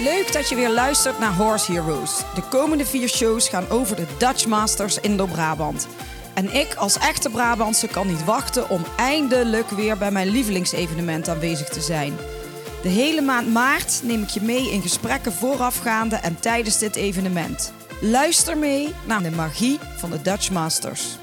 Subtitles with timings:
[0.00, 2.22] Leuk dat je weer luistert naar Horse Heroes.
[2.34, 5.86] De komende vier shows gaan over de Dutch Masters Indo-Brabant.
[6.34, 11.68] En ik als echte Brabantse kan niet wachten om eindelijk weer bij mijn lievelingsevenement aanwezig
[11.68, 12.16] te zijn.
[12.82, 17.72] De hele maand maart neem ik je mee in gesprekken voorafgaande en tijdens dit evenement.
[18.00, 21.18] Luister mee naar de magie van de Dutch Masters.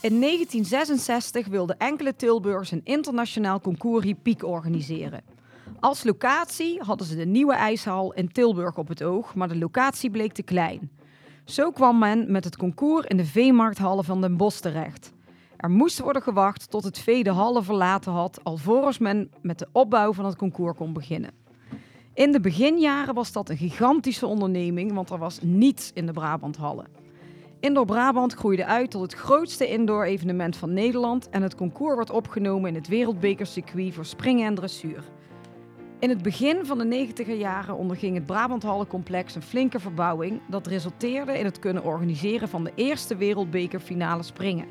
[0.00, 5.37] In 1966 wilden enkele Tilburgers een internationaal concours hippiek organiseren.
[5.80, 10.10] Als locatie hadden ze de nieuwe ijshal in Tilburg op het oog, maar de locatie
[10.10, 10.90] bleek te klein.
[11.44, 15.12] Zo kwam men met het concours in de Veemarkthallen van Den Bosch terecht.
[15.56, 19.68] Er moest worden gewacht tot het vee de hallen verlaten had, alvorens men met de
[19.72, 21.30] opbouw van het concours kon beginnen.
[22.14, 26.86] In de beginjaren was dat een gigantische onderneming, want er was niets in de Brabanthallen.
[27.60, 32.68] Indoor Brabant groeide uit tot het grootste indoor-evenement van Nederland en het concours werd opgenomen
[32.68, 35.04] in het wereldbekercircuit voor springen en dressuur.
[36.00, 41.38] In het begin van de 90 jaren onderging het Brabanthallencomplex een flinke verbouwing dat resulteerde
[41.38, 44.66] in het kunnen organiseren van de eerste wereldbekerfinale springen.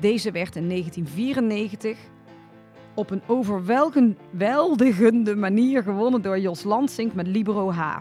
[0.00, 1.98] Deze werd in 1994
[2.94, 7.96] op een overweldigende manier gewonnen door Jos Lansink met Libero H.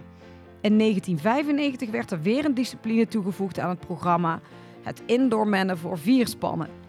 [0.61, 4.39] In 1995 werd er weer een discipline toegevoegd aan het programma,
[4.81, 6.82] het indoormennen voor vierspannen.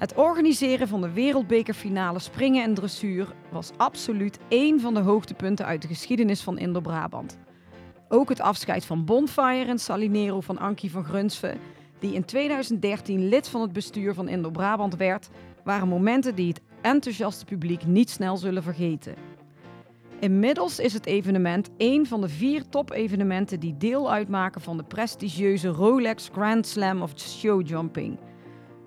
[0.00, 5.82] Het organiseren van de wereldbekerfinale springen en dressuur was absoluut één van de hoogtepunten uit
[5.82, 7.38] de geschiedenis van Indo-Brabant.
[8.08, 11.58] Ook het afscheid van Bonfire en Salinero van Ankie van Grunsven,
[11.98, 15.28] die in 2013 lid van het bestuur van Indo-Brabant werd,
[15.64, 19.14] waren momenten die het enthousiaste publiek niet snel zullen vergeten.
[20.20, 25.68] Inmiddels is het evenement één van de vier top-evenementen die deel uitmaken van de prestigieuze
[25.68, 28.18] Rolex Grand Slam of Showjumping.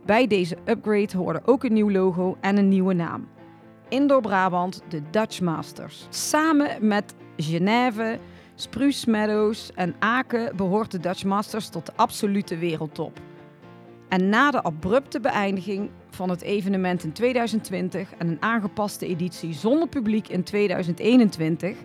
[0.06, 3.28] Bij deze upgrade hoorde ook een nieuw logo en een nieuwe naam.
[3.90, 6.08] Indoor Brabant, de Dutch Masters.
[6.10, 8.20] Samen met Genève,
[8.56, 13.20] Spruce Meadows en Aken behoort de Dutch Masters tot de absolute wereldtop.
[14.10, 19.88] En na de abrupte beëindiging van het evenement in 2020 en een aangepaste editie zonder
[19.88, 21.78] publiek in 2021,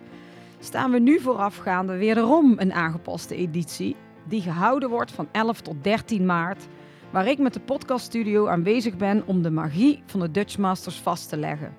[0.59, 3.95] staan we nu voorafgaande wederom een aangepaste editie
[4.27, 6.67] die gehouden wordt van 11 tot 13 maart,
[7.11, 11.29] waar ik met de podcaststudio aanwezig ben om de magie van de Dutch Masters vast
[11.29, 11.75] te leggen.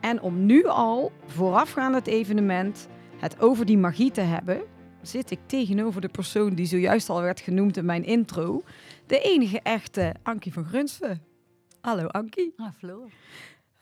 [0.00, 4.62] En om nu al, voorafgaand het evenement, het over die magie te hebben,
[5.02, 8.62] zit ik tegenover de persoon die zojuist al werd genoemd in mijn intro,
[9.06, 11.22] de enige echte Ankie van Grunsven.
[11.80, 12.52] Hallo Ankie.
[12.56, 13.10] Ah, Floor.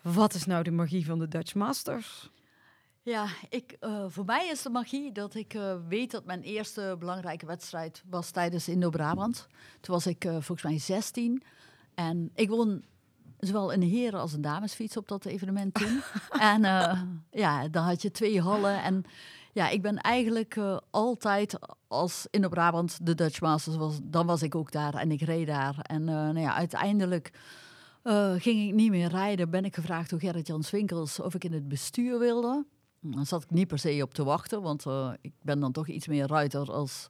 [0.03, 2.31] Wat is nou de magie van de Dutch Masters?
[3.07, 6.97] Ja, ik, uh, voor mij is de magie dat ik uh, weet dat mijn eerste
[6.99, 9.47] belangrijke wedstrijd was tijdens Indo-Brabant.
[9.81, 11.43] Toen was ik uh, volgens mij 16
[11.95, 12.85] en ik won
[13.39, 16.03] zowel een heren als een damesfiets op dat evenement toen.
[16.53, 16.61] en
[17.31, 19.05] ja, dan had je twee hallen en
[19.53, 20.59] ja, ik ben eigenlijk
[20.91, 25.47] altijd als Indo-Brabant de Dutch Masters was, dan was ik ook daar en ik reed
[25.47, 25.79] daar.
[25.83, 27.31] En nou ja, uiteindelijk
[28.37, 31.69] ging ik niet meer rijden, ben ik gevraagd door Gerrit-Jan Swinkels of ik in het
[31.69, 32.65] bestuur wilde.
[33.11, 35.89] Dan zat ik niet per se op te wachten, want uh, ik ben dan toch
[35.89, 37.07] iets meer ruiter als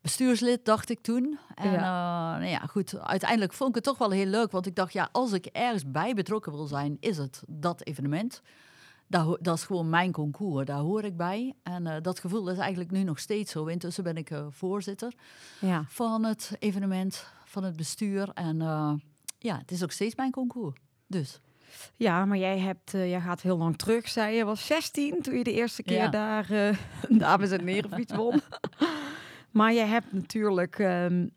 [0.00, 1.38] bestuurslid, dacht ik toen.
[1.54, 2.34] En ja.
[2.34, 4.92] Uh, nou ja, goed, uiteindelijk vond ik het toch wel heel leuk, want ik dacht,
[4.92, 8.42] ja, als ik ergens bij betrokken wil zijn, is het dat evenement.
[9.06, 11.54] Dat, dat is gewoon mijn concours, daar hoor ik bij.
[11.62, 13.66] En dat gevoel is eigenlijk nu nog steeds zo.
[13.66, 15.12] Intussen ben ik voorzitter
[15.60, 15.84] ja.
[15.86, 18.28] van het evenement, van het bestuur.
[18.34, 18.56] En
[19.38, 20.76] ja, het is ook steeds mijn concours.
[21.06, 21.40] Dus.
[21.96, 24.44] Ja, maar jij, hebt, uh, jij gaat heel lang terug, zei je.
[24.44, 26.08] was 16 toen je de eerste keer ja.
[26.08, 26.76] daar uh,
[27.18, 28.40] dames en heren fiets won.
[29.58, 31.30] maar jij hebt natuurlijk um,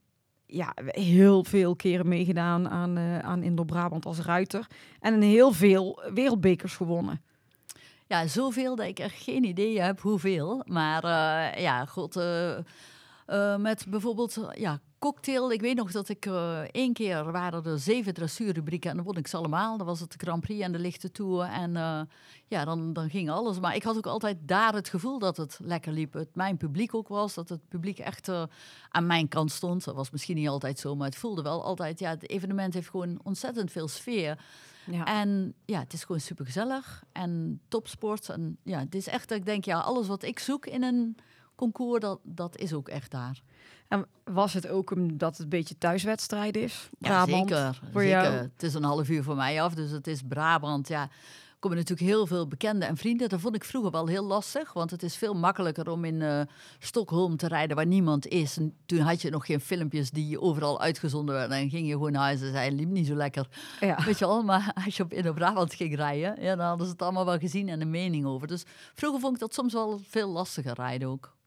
[0.46, 4.68] ja, heel veel keren meegedaan aan, uh, aan Indo-Brabant als ruiter.
[5.00, 7.22] En heel veel wereldbekers gewonnen.
[8.08, 10.64] Ja, zoveel dat ik er geen idee heb hoeveel.
[10.66, 11.02] Maar
[11.62, 12.20] ja, god...
[13.28, 15.52] Uh, met bijvoorbeeld ja, cocktail.
[15.52, 19.18] Ik weet nog dat ik uh, één keer waren er zeven dressuurrubrieken en dan won
[19.18, 19.78] ik ze allemaal.
[19.78, 22.02] Dan was het de Grand Prix en de lichte tour en uh,
[22.47, 23.59] ja, dan, dan ging alles.
[23.59, 26.14] Maar ik had ook altijd daar het gevoel dat het lekker liep.
[26.14, 28.44] Het mijn publiek ook was, dat het publiek echt uh,
[28.90, 29.84] aan mijn kant stond.
[29.84, 32.90] Dat was misschien niet altijd zo, maar het voelde wel altijd, ja, het evenement heeft
[32.90, 34.38] gewoon ontzettend veel sfeer.
[34.85, 35.06] Ja.
[35.06, 38.29] En ja, het is gewoon super gezellig en topsport.
[38.29, 41.17] En ja, het is echt dat ik denk, ja, alles wat ik zoek in een
[41.61, 43.41] concours, dat, dat is ook echt daar.
[43.87, 46.90] En was het ook omdat het een beetje thuiswedstrijd is?
[46.99, 47.90] Brabant, ja, zeker.
[47.91, 48.22] Voor zeker.
[48.22, 48.35] Jou?
[48.35, 50.87] Het is een half uur voor mij af, dus het is Brabant.
[50.87, 51.09] Ja,
[51.61, 53.29] komen natuurlijk heel veel bekenden en vrienden.
[53.29, 56.41] Dat vond ik vroeger wel heel lastig, want het is veel makkelijker om in uh,
[56.79, 58.57] Stockholm te rijden waar niemand is.
[58.57, 61.57] En toen had je nog geen filmpjes die overal uitgezonden werden.
[61.57, 63.47] En ging je gewoon naar huis en zei, liep niet zo lekker.
[63.79, 64.03] Ja.
[64.05, 66.91] Weet je wel, maar als je op in Brabant ging rijden, ja, dan hadden ze
[66.91, 68.47] het allemaal wel gezien en een mening over.
[68.47, 71.40] Dus vroeger vond ik dat soms wel veel lastiger rijden ook.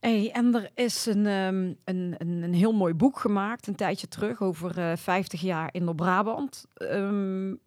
[0.00, 4.08] Hey, en er is een, um, een, een, een, heel mooi boek gemaakt een tijdje
[4.08, 6.66] terug over uh, eh, 50 jaar in Noord-Brabant.
[6.78, 7.60] Um,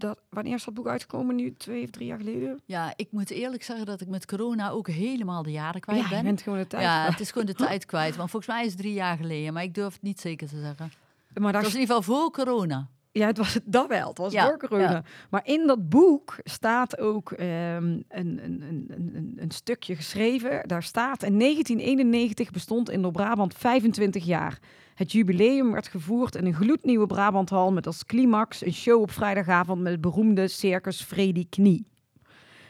[0.00, 1.36] dat, wanneer is dat boek uitgekomen?
[1.36, 2.60] Nu twee of drie jaar geleden?
[2.64, 6.16] Ja, ik moet eerlijk zeggen dat ik met corona ook helemaal de jaren kwijt ben.
[6.16, 8.16] Ja, bent gewoon de tijd Ja, het is gewoon de tijd kwijt.
[8.16, 10.60] Want volgens mij is het drie jaar geleden, maar ik durf het niet zeker te
[10.60, 10.92] zeggen.
[11.34, 12.88] Maar dat was in ieder geval voor corona.
[13.12, 14.08] Ja, het was dat wel.
[14.08, 15.02] Het was ja, corona.
[15.30, 20.68] Maar in dat boek staat ook um, een, een, een, een, stukje geschreven.
[20.68, 24.58] Daar staat in 1991 bestond in Noord-Brabant 25 jaar.
[24.94, 29.80] Het jubileum werd gevoerd in een gloednieuwe Brabanthal met als climax een show op vrijdagavond
[29.80, 31.86] met het beroemde circus Freddy Knie.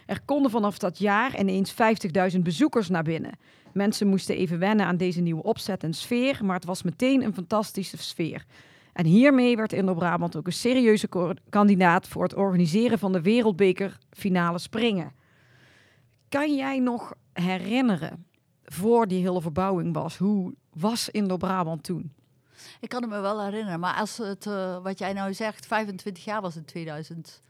[0.07, 1.75] Er konden vanaf dat jaar ineens
[2.35, 3.39] 50.000 bezoekers naar binnen.
[3.73, 7.35] Mensen moesten even wennen aan deze nieuwe opzet en sfeer, maar het was meteen een
[7.35, 8.45] fantastische sfeer.
[8.93, 11.09] En hiermee werd Indo-Brabant ook een serieuze
[11.49, 15.13] kandidaat voor het organiseren van de Wereldbeker finale springen.
[16.29, 18.27] Kan jij nog herinneren,
[18.65, 22.13] voor die hele verbouwing was, hoe was Indo-Brabant toen?
[22.81, 26.25] Ik kan het me wel herinneren, maar als het, uh, wat jij nou zegt, 25
[26.25, 27.43] jaar was in 2000.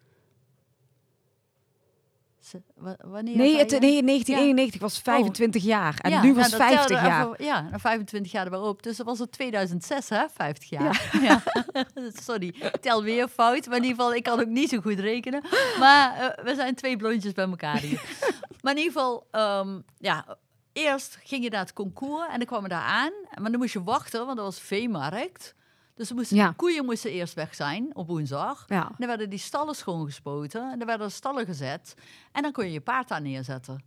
[3.01, 7.33] Wanneer nee, het, nee, 1991 was 25 jaar en ja, nu was nou, 50 jaar.
[7.33, 8.83] Even, ja, 25 jaar erop.
[8.83, 10.25] Dus dat was het 2006, hè?
[10.35, 11.19] 50 jaar.
[11.23, 11.43] Ja.
[12.23, 13.67] Sorry, ik tel weer fout.
[13.67, 15.43] Maar in ieder geval, ik kan ook niet zo goed rekenen.
[15.79, 18.03] Maar uh, we zijn twee blondjes bij elkaar hier.
[18.63, 20.37] maar in ieder geval, um, ja,
[20.73, 23.13] eerst ging je naar het concours en dan kwam je daar aan.
[23.41, 25.55] Maar dan moest je wachten, want dat was veemarkt.
[26.01, 28.65] Dus moesten, koeien moesten eerst weg zijn op woensdag.
[28.69, 28.93] Ja.
[28.99, 31.95] dan werden die stallen schoongespoten en dan werden stallen gezet.
[32.33, 33.85] En dan kon je je paard daar neerzetten.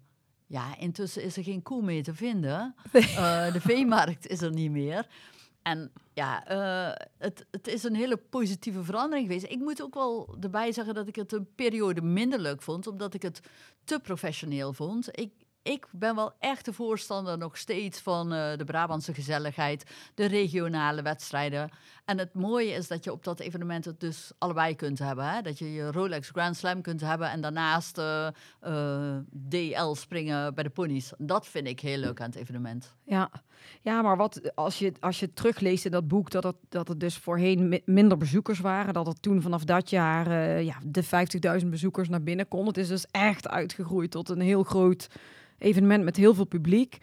[0.47, 2.75] Ja, intussen is er geen koe meer te vinden.
[2.93, 5.07] Uh, de veemarkt is er niet meer.
[5.61, 9.51] En ja, uh, het, het is een hele positieve verandering geweest.
[9.51, 13.13] Ik moet ook wel erbij zeggen dat ik het een periode minder leuk vond, omdat
[13.13, 13.39] ik het
[13.83, 15.19] te professioneel vond.
[15.19, 15.31] Ik,
[15.63, 21.01] ik ben wel echt de voorstander nog steeds van uh, de Brabantse gezelligheid, de regionale
[21.01, 21.69] wedstrijden.
[22.05, 25.29] En het mooie is dat je op dat evenement het dus allebei kunt hebben.
[25.29, 25.41] Hè?
[25.41, 28.27] Dat je je Rolex Grand Slam kunt hebben en daarnaast uh,
[28.67, 29.15] uh,
[29.49, 31.11] DL springen bij de ponies.
[31.17, 32.95] Dat vind ik heel leuk aan het evenement.
[33.03, 33.31] Ja,
[33.81, 36.99] ja maar wat, als, je, als je terugleest in dat boek dat het, dat het
[36.99, 41.03] dus voorheen minder bezoekers waren, dat het toen vanaf dat jaar ja, de
[41.61, 42.67] 50.000 bezoekers naar binnen kon.
[42.67, 45.07] Het is dus echt uitgegroeid tot een heel groot
[45.63, 46.97] evenement met heel veel publiek.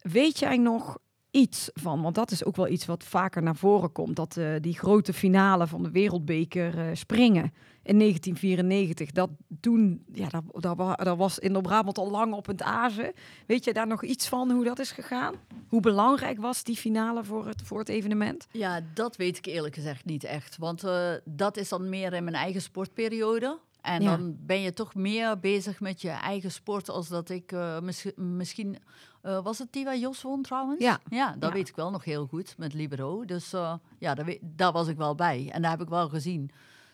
[0.00, 0.98] Weet jij nog
[1.30, 2.02] iets van?
[2.02, 4.16] Want dat is ook wel iets wat vaker naar voren komt.
[4.16, 7.52] Dat uh, die grote finale van de Wereldbeker uh, springen
[7.82, 9.10] in 1994.
[9.10, 9.30] Dat
[9.60, 13.12] toen, ja, dat, dat, was in Brabant al lang op het azen.
[13.46, 15.34] Weet je daar nog iets van hoe dat is gegaan?
[15.68, 18.46] Hoe belangrijk was die finale voor het, voor het evenement?
[18.50, 20.56] Ja, dat weet ik eerlijk gezegd niet echt.
[20.56, 23.58] Want uh, dat is dan meer in mijn eigen sportperiode.
[23.82, 27.78] En dan ben je toch meer bezig met je eigen sport als dat ik uh,
[28.16, 28.76] misschien...
[29.22, 30.82] Uh, was het Tiva Jos won trouwens?
[30.82, 31.00] Ja.
[31.10, 33.24] Ja, dat weet ik wel nog heel goed met Libero.
[33.24, 35.48] Dus uh, ja, daar, daar, was ik wel bij.
[35.52, 36.50] En daar heb ik wel gezien.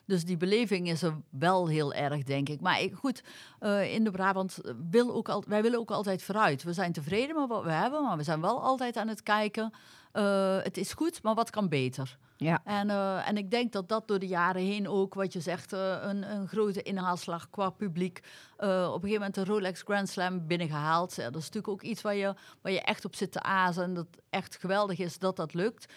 [0.08, 2.60] Dus die beleving is er wel heel erg, denk ik.
[2.60, 3.22] Maar ik, goed,
[3.90, 4.58] in de Brabant
[4.90, 6.62] wil ook al, wij willen ook altijd vooruit.
[6.62, 9.72] We zijn tevreden met wat we hebben, maar we zijn wel altijd aan het kijken.
[10.62, 12.18] het is goed, maar wat kan beter?
[12.38, 12.60] Ja.
[12.64, 15.72] En, uh, en ik denk dat dat door de jaren heen ook, wat je zegt,
[15.72, 18.20] uh, een, een grote inhaalslag qua publiek.
[18.58, 21.14] Uh, op een gegeven moment de Rolex Grand Slam binnengehaald.
[21.14, 23.82] Ja, dat is natuurlijk ook iets waar je, waar je echt op zit te azen.
[23.82, 25.92] En dat echt geweldig is dat dat lukt.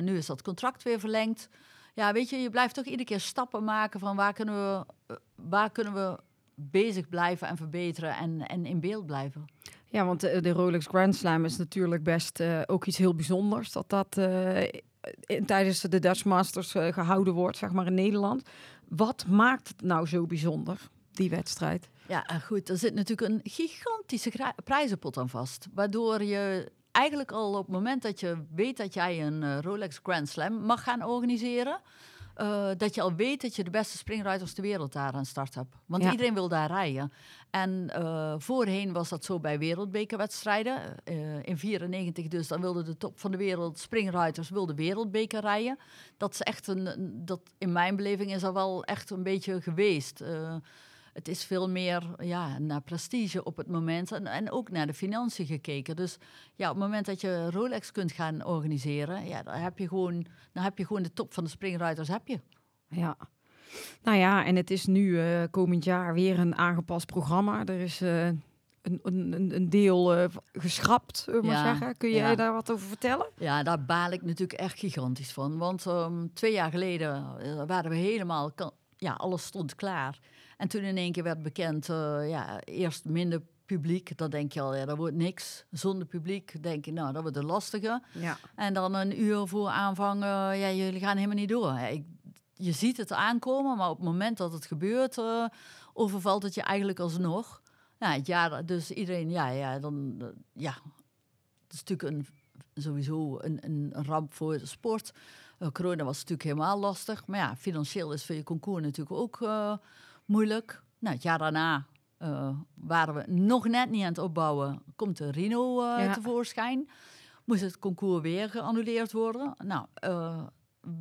[0.00, 1.48] nu is dat contract weer verlengd.
[1.94, 5.70] Ja, weet je, je blijft toch iedere keer stappen maken van waar kunnen we, waar
[5.70, 6.18] kunnen we
[6.54, 9.44] bezig blijven en verbeteren en, en in beeld blijven.
[9.88, 13.72] Ja, want de, de Rolex Grand Slam is natuurlijk best ook iets heel bijzonders.
[13.72, 14.18] Dat dat
[15.46, 18.48] tijdens de Dutch Masters uh, gehouden wordt, zeg maar in Nederland.
[18.88, 20.80] Wat maakt het nou zo bijzonder,
[21.12, 21.88] die wedstrijd?
[22.08, 25.66] Ja, goed, er zit natuurlijk een gigantische prijzenpot aan vast.
[25.74, 30.00] Waardoor je eigenlijk al op het moment dat je weet dat jij een uh, Rolex
[30.02, 31.80] Grand Slam mag gaan organiseren,
[32.36, 35.54] uh, dat je al weet dat je de beste springruiters ter wereld daar aan start
[35.54, 35.74] hebt.
[35.86, 37.12] Want iedereen wil daar rijden.
[37.50, 40.80] En uh, voorheen was dat zo bij wereldbekerwedstrijden.
[41.04, 45.78] Uh, in 94 dus, dan wilde de top van de wereld springruiters wilde wereldbeker rijden.
[46.16, 50.24] Dat is echt een, dat in mijn beleving is dat wel echt een beetje geweest
[51.14, 54.94] het is veel meer ja, naar prestige op het moment en, en ook naar de
[54.94, 55.96] financiën gekeken.
[55.96, 56.18] Dus
[56.54, 60.26] ja, op het moment dat je Rolex kunt gaan organiseren, ja, dan heb je gewoon,
[60.52, 62.40] dan heb je gewoon de top van de springruiters heb je.
[62.88, 63.16] Ja.
[64.02, 67.64] Nou ja, en het is nu uh, komend jaar weer een aangepast programma.
[67.64, 71.96] Er is uh, een, een, een deel uh, geschrapt, maar zeggen.
[71.96, 73.26] Kun jij daar wat over vertellen?
[73.38, 75.58] Ja, daar baal ik natuurlijk echt gigantisch van.
[75.58, 77.26] Want um, twee jaar geleden
[77.66, 78.52] waren we helemaal...
[78.96, 80.18] Ja, alles stond klaar.
[80.56, 84.74] En toen in één keer werd bekend, ja, eerst minder publiek, dan denk je al,
[84.74, 85.64] ja, dat wordt niks.
[85.70, 88.02] Zonder publiek denk je, nou, dat wordt een lastige.
[88.12, 88.38] Ja.
[88.54, 91.78] En dan een uur voor aanvangen, ja, jullie gaan helemaal niet door.
[91.78, 92.04] Ik,
[92.54, 95.46] je ziet het aankomen, maar op het moment dat het gebeurt, uh,
[95.92, 97.62] overvalt het je eigenlijk alsnog.
[97.98, 100.74] Ja, het jaar, dus iedereen, ja, ja, dan, uh, ja,
[101.62, 102.26] het is natuurlijk een,
[102.82, 105.12] sowieso een, een, ramp voor de sport.
[105.72, 109.38] Corona was natuurlijk helemaal lastig, maar ja, financieel is voor je concours natuurlijk ook
[110.24, 110.82] moeilijk.
[110.98, 111.86] Nou, het jaar daarna
[112.74, 116.12] waren we nog net niet aan het opbouwen, komt de Rino ja.
[116.12, 116.88] tevoorschijn.
[117.44, 119.54] Moest het concours weer geannuleerd worden.
[119.64, 119.86] Nou,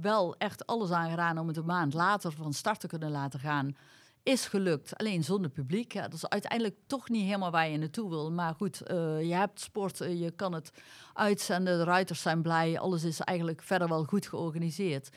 [0.02, 3.40] wel echt alles aan gedaan om het een maand later van start te kunnen laten
[3.40, 3.76] gaan.
[4.24, 5.94] Is gelukt, alleen zonder publiek.
[5.94, 8.32] Ja, dat is uiteindelijk toch niet helemaal waar je naartoe wil.
[8.32, 10.72] Maar goed, je hebt sport, je kan het
[11.14, 12.80] uitzenden, de ruiters zijn blij.
[12.80, 15.10] Alles is eigenlijk verder wel goed georganiseerd.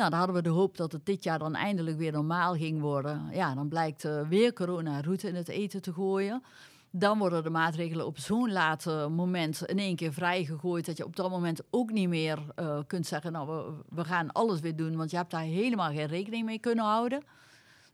[0.00, 2.80] Nou, dan hadden we de hoop dat het dit jaar dan eindelijk weer normaal ging
[2.80, 3.28] worden.
[3.32, 6.42] Ja, dan blijkt uh, weer corona route in het eten te gooien.
[6.90, 10.86] Dan worden de maatregelen op zo'n late moment in één keer vrijgegooid.
[10.86, 14.32] Dat je op dat moment ook niet meer uh, kunt zeggen: Nou, we, we, gaan
[14.32, 14.96] alles weer doen.
[14.96, 17.22] Want je hebt daar helemaal geen rekening mee kunnen houden.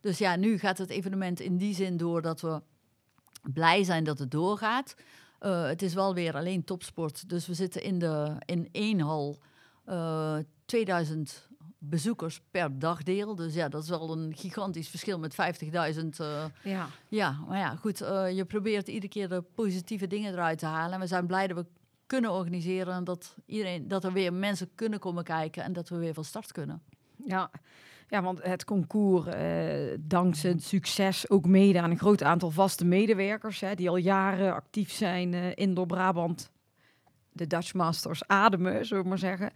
[0.00, 2.62] Dus ja, nu gaat het evenement in die zin door dat we
[3.52, 4.94] blij zijn dat het doorgaat.
[5.40, 7.28] Uh, het is wel weer alleen topsport.
[7.28, 9.38] Dus we zitten in, de, in één hal.
[9.88, 10.36] Uh,
[10.66, 11.48] 2000
[11.78, 13.35] bezoekers per dagdeel.
[13.35, 16.04] Dus ja, dat is wel een gigantisch verschil met 50.000.
[16.21, 16.88] Uh, ja.
[17.09, 18.02] ja, maar ja, goed.
[18.02, 20.95] Uh, je probeert iedere keer de positieve dingen eruit te halen.
[20.95, 21.66] En we zijn blij dat we
[22.06, 22.95] kunnen organiseren.
[22.95, 25.62] En dat, iedereen, dat er weer mensen kunnen komen kijken.
[25.62, 26.83] En dat we weer van start kunnen.
[27.25, 27.50] Ja.
[28.09, 32.85] Ja, want het concours, eh, dankzij het succes, ook mede aan een groot aantal vaste
[32.85, 36.50] medewerkers hè, die al jaren actief zijn uh, in door Brabant,
[37.33, 39.50] de Dutch Masters ademen, zullen we maar zeggen.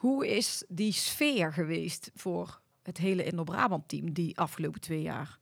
[0.00, 5.38] Hoe is die sfeer geweest voor het hele Indo-Brabant-team die afgelopen twee jaar?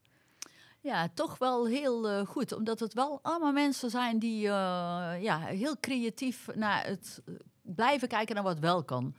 [0.79, 2.51] Ja, toch wel heel uh, goed.
[2.51, 4.51] Omdat het wel allemaal mensen zijn die uh,
[5.21, 9.15] ja, heel creatief naar het eh, blijven kijken naar wat wel kan.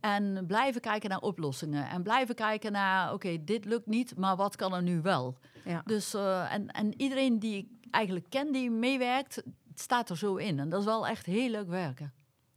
[0.00, 1.88] En blijven kijken naar oplossingen.
[1.88, 5.38] En blijven kijken naar, oké, dit lukt niet, maar wat kan er nu wel?
[5.64, 5.82] Ja.
[5.84, 9.42] Dus, uh, en, en iedereen die ik eigenlijk ken die meewerkt,
[9.74, 10.58] staat er zo in.
[10.58, 12.12] En dat is wel echt heel leuk werken.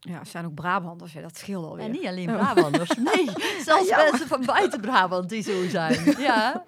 [0.08, 1.86] Ja, het zijn ook Brabanders, ja, dat scheelt alweer.
[1.86, 3.30] En niet alleen Brabanders, nee.
[3.64, 6.14] Zelfs mensen van buiten Brabant die zo zijn.
[6.18, 6.64] Ja.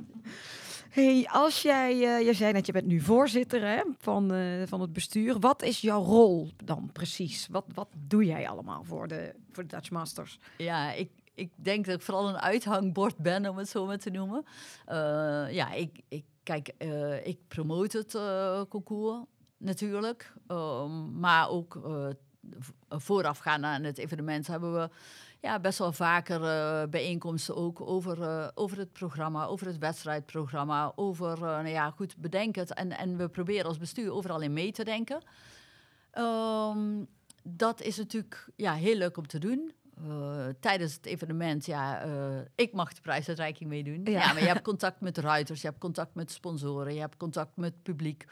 [0.89, 4.81] Hey, als jij, uh, je zei net, je bent nu voorzitter hè, van, uh, van
[4.81, 5.39] het bestuur.
[5.39, 7.47] Wat is jouw rol dan precies?
[7.51, 10.39] Wat, wat doe jij allemaal voor de, voor de Dutch Masters?
[10.57, 14.09] Ja, ik, ik denk dat ik vooral een uithangbord ben, om het zo maar te
[14.09, 14.45] noemen.
[14.89, 14.95] Uh,
[15.51, 16.71] ja, ik, ik, kijk,
[17.23, 18.17] ik promote het
[18.69, 19.23] concours
[19.57, 20.33] natuurlijk.
[20.47, 21.79] Ehm, maar ook
[22.89, 24.89] voorafgaan aan het evenement hebben we
[25.41, 30.91] ja, best wel vaker uh, bijeenkomsten ook over, uh, over het programma, over het wedstrijdprogramma,
[30.95, 32.73] over, uh, nou ja, goed, bedenk het.
[32.73, 35.21] En, en we proberen als bestuur overal in mee te denken.
[36.17, 37.07] Um,
[37.43, 39.71] dat is natuurlijk ja, heel leuk om te doen.
[40.59, 42.05] tijdens het evenement, ja,
[42.55, 44.01] ik mag de prijsuitreiking meedoen.
[44.03, 44.11] Ja.
[44.11, 47.55] ja, maar je hebt contact met ruiters, je hebt contact met sponsoren, je hebt contact
[47.55, 48.25] met publiek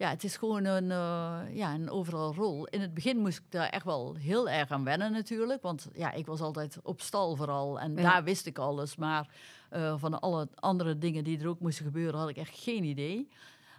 [0.00, 2.66] ja, het is gewoon een, uh, ja, een overal rol.
[2.66, 5.62] In het begin moest ik daar echt wel heel erg aan wennen natuurlijk.
[5.62, 8.96] Want ja, ik was altijd op stal vooral en daar wist ik alles.
[8.96, 9.28] Maar
[9.72, 13.28] uh, van alle andere dingen die er ook moesten gebeuren had ik echt geen idee.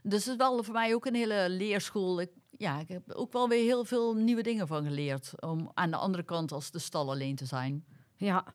[0.04, 2.22] Dus het is wel voor mij ook een hele leerschool.
[2.22, 5.32] Ik, ja, ik heb ook wel weer heel veel nieuwe dingen van geleerd.
[5.40, 7.86] Om aan de andere kant als de stal alleen te zijn.
[8.26, 8.46] Ja,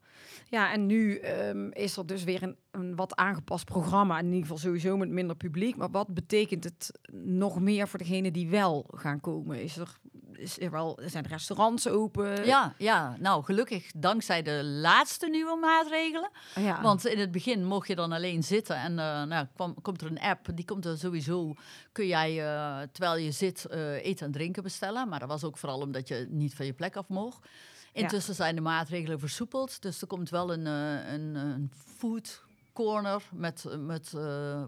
[0.48, 4.18] ja en nu um, is er dus weer een, een, wat aangepast programma.
[4.18, 5.76] In ieder geval sowieso met minder publiek.
[5.76, 9.62] Maar wat betekent het nog meer voor degenen die wel gaan komen?
[9.62, 9.96] Is er,
[10.32, 12.44] is er wel, zijn restaurants open?
[12.44, 16.30] Ja, ja, nou gelukkig dankzij de laatste nieuwe maatregelen.
[16.54, 16.82] Ja.
[16.82, 18.76] Want in het begin mocht je dan alleen zitten.
[18.76, 21.54] En uh, nou, kwam, komt er een app, die komt er sowieso.
[21.92, 25.08] Kun jij, uh, terwijl je zit, uh, eten en drinken bestellen.
[25.08, 27.48] Maar dat was ook vooral omdat je niet van je plek af mocht.
[27.96, 29.82] Intussen zijn de maatregelen versoepeld.
[29.82, 34.62] Dus er komt wel een, eh, een, een food corner met, met uh,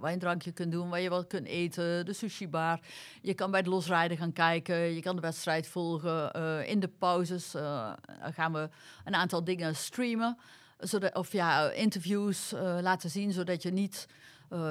[0.00, 2.80] waar je drankje kunt doen, waar je wat kunt eten, de sushi bar.
[3.22, 6.34] Je kan bij het losrijden gaan kijken, je kan de wedstrijd volgen.
[6.66, 7.54] In de pauzes
[8.20, 8.68] gaan we
[9.04, 10.38] een aantal dingen streamen.
[10.78, 14.06] Zodat, of ja, interviews laten zien, zodat je niet,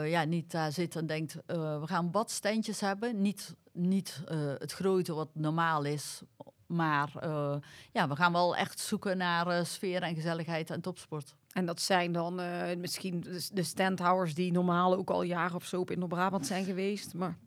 [0.03, 1.37] ja, niet daar zit en denkt...
[1.45, 4.21] we gaan badstandjes hebben, niet, niet
[4.59, 6.21] het grote wat normaal is
[6.67, 7.55] Maar uh,
[7.91, 11.35] ja, we gaan wel echt zoeken naar uh, sfeer en gezelligheid en topsport.
[11.51, 15.79] En dat zijn dan uh, misschien de standhouders die normaal ook al jaren of zo
[15.79, 17.13] op in Brabant zijn geweest.
[17.13, 17.37] Maar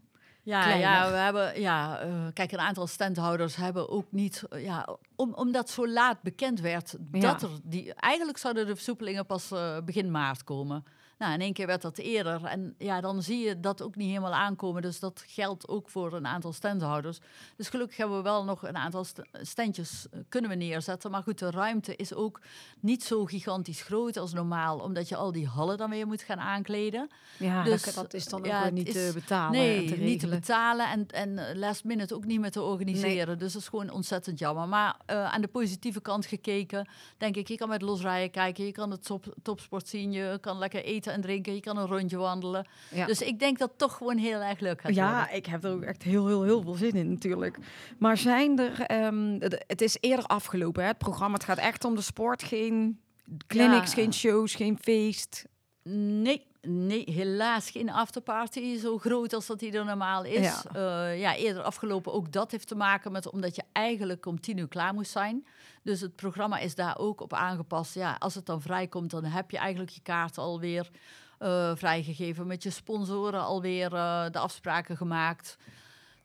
[0.42, 4.96] ja, ja, we hebben, ja, uh, kijk, een aantal standhouders hebben ook niet, uh, ja,
[5.16, 9.76] om, omdat zo laat bekend werd dat er die, eigenlijk zouden de versoepelingen pas uh,
[9.84, 10.84] begin maart komen.
[11.20, 12.44] Nou, in één keer werd dat eerder.
[12.44, 14.82] En ja, dan zie je dat ook niet helemaal aankomen.
[14.82, 17.18] Dus dat geldt ook voor een aantal standhouders.
[17.56, 19.06] Dus gelukkig hebben we wel nog een aantal
[19.42, 21.10] standjes uh, kunnen we neerzetten.
[21.10, 22.40] Maar goed, de ruimte is ook
[22.80, 24.78] niet zo gigantisch groot als normaal.
[24.78, 27.10] Omdat je al die hallen dan weer moet gaan aankleden.
[27.36, 29.60] Ja, dus, dat, dat is dan ja, ook niet is, te betalen.
[29.60, 30.88] Nee, te niet te betalen.
[30.88, 33.26] En, en last minute ook niet meer te organiseren.
[33.26, 33.36] Nee.
[33.36, 34.68] Dus dat is gewoon ontzettend jammer.
[34.68, 38.64] Maar uh, aan de positieve kant gekeken, denk ik, je kan met losrijden kijken.
[38.64, 40.12] Je kan het top, topsport zien.
[40.12, 41.54] Je kan lekker eten en drinken.
[41.54, 42.66] Je kan een rondje wandelen.
[42.90, 43.06] Ja.
[43.06, 45.36] Dus ik denk dat het toch gewoon heel erg leuk gaat ja, worden.
[45.36, 47.58] ik heb er ook echt heel, heel, heel veel zin in natuurlijk.
[47.98, 49.04] Maar zijn er...
[49.04, 50.88] Um, het is eerder afgelopen, hè?
[50.88, 51.34] het programma.
[51.34, 52.42] Het gaat echt om de sport.
[52.42, 53.00] Geen
[53.46, 54.02] clinics, ja.
[54.02, 55.44] geen shows, geen feest.
[55.82, 60.62] Nee, Nee, helaas geen afterparty zo groot als dat die er normaal is.
[60.72, 61.10] Ja.
[61.10, 64.58] Uh, ja, eerder afgelopen ook dat heeft te maken met omdat je eigenlijk om tien
[64.58, 65.46] uur klaar moest zijn.
[65.82, 67.94] Dus het programma is daar ook op aangepast.
[67.94, 70.90] Ja, als het dan vrijkomt, dan heb je eigenlijk je kaart alweer
[71.38, 72.46] uh, vrijgegeven.
[72.46, 75.56] Met je sponsoren alweer uh, de afspraken gemaakt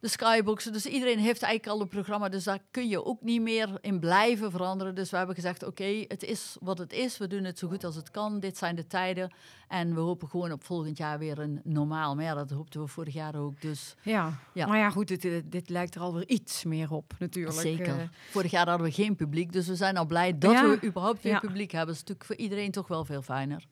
[0.05, 0.73] de skyboxen.
[0.73, 2.29] Dus iedereen heeft eigenlijk al een programma.
[2.29, 4.95] Dus daar kun je ook niet meer in blijven veranderen.
[4.95, 7.17] Dus we hebben gezegd, oké, okay, het is wat het is.
[7.17, 8.39] We doen het zo goed als het kan.
[8.39, 9.33] Dit zijn de tijden.
[9.67, 12.15] En we hopen gewoon op volgend jaar weer een normaal.
[12.15, 13.61] Maar ja, dat hoopten we vorig jaar ook.
[13.61, 14.39] Dus, ja.
[14.53, 14.67] ja.
[14.67, 17.59] maar ja, goed, dit, dit lijkt er alweer iets meer op natuurlijk.
[17.59, 17.97] Zeker.
[17.97, 19.53] Uh, vorig jaar hadden we geen publiek.
[19.53, 20.69] Dus we zijn al blij dat ja.
[20.69, 21.39] we überhaupt weer ja.
[21.39, 21.87] publiek hebben.
[21.87, 23.65] Dat is natuurlijk voor iedereen toch wel veel fijner.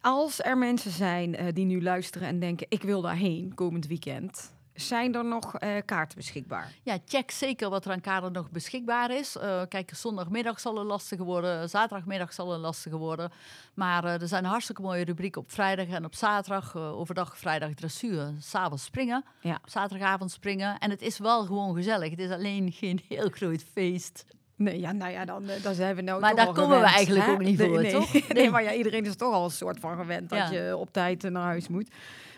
[0.00, 4.52] Als er mensen zijn uh, die nu luisteren en denken, ik wil daarheen komend weekend
[4.74, 6.72] zijn er nog uh, kaarten beschikbaar?
[6.82, 9.36] Ja, check zeker wat er aan kaarten nog beschikbaar is.
[9.36, 13.30] Uh, kijk, zondagmiddag zal een lastige worden, zaterdagmiddag zal een lastige worden.
[13.74, 16.76] Maar uh, er zijn hartstikke mooie rubrieken op vrijdag en op zaterdag.
[16.76, 19.60] overdag vrijdag dressuur, s'avonds springen, ja.
[19.64, 20.78] zaterdagavond springen.
[20.78, 22.10] En het is wel gewoon gezellig.
[22.10, 24.24] Het is alleen geen heel groot feest.
[24.56, 27.26] Nee, ja, nou ja, dan, dan zijn we nou Maar daar komen gewend, we eigenlijk
[27.26, 27.32] hè?
[27.32, 28.12] ook niet voor, nee, toch?
[28.12, 28.24] Nee.
[28.28, 31.22] nee, maar ja, iedereen is toch al een soort van gewend dat je op tijd
[31.22, 31.90] naar huis moet.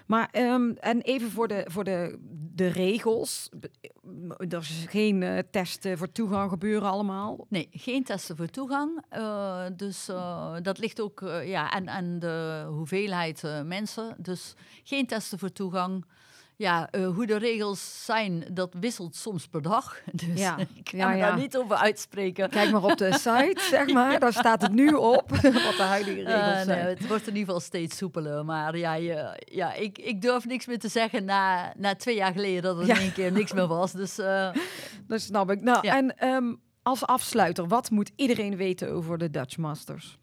[0.07, 2.19] Maar um, en even voor de, voor de,
[2.55, 3.49] de regels.
[4.49, 7.47] Er is geen uh, testen voor toegang gebeuren allemaal?
[7.49, 9.05] Nee, geen testen voor toegang.
[9.13, 14.17] Uh, dus uh, dat ligt ook ja, aan, aan de hoeveelheid mensen.
[14.19, 16.05] Dus geen testen voor toegang
[16.57, 20.01] ja, uh, hoe de regels zijn, dat wisselt soms per dag.
[20.13, 20.59] Dus ja.
[20.75, 21.29] ik kan ja, me ja.
[21.29, 22.51] daar niet over uitspreken.
[22.51, 24.21] Kijk maar op de site, zeg maar.
[24.21, 25.43] Daar staat het nu op wat
[25.77, 26.85] de huidige regels uh, zijn.
[26.85, 28.45] Nee, het wordt in ieder geval steeds soepeler.
[28.45, 32.33] Maar ja, je, ja ik, ik durf niks meer te zeggen na, na twee jaar
[32.33, 33.93] geleden dat er in één keer niks meer was.
[33.93, 34.51] Dus, uh,
[35.07, 35.61] dat snap ik.
[35.61, 40.19] Nou, en um, als afsluiter, wat moet iedereen weten over de Dutch Masters?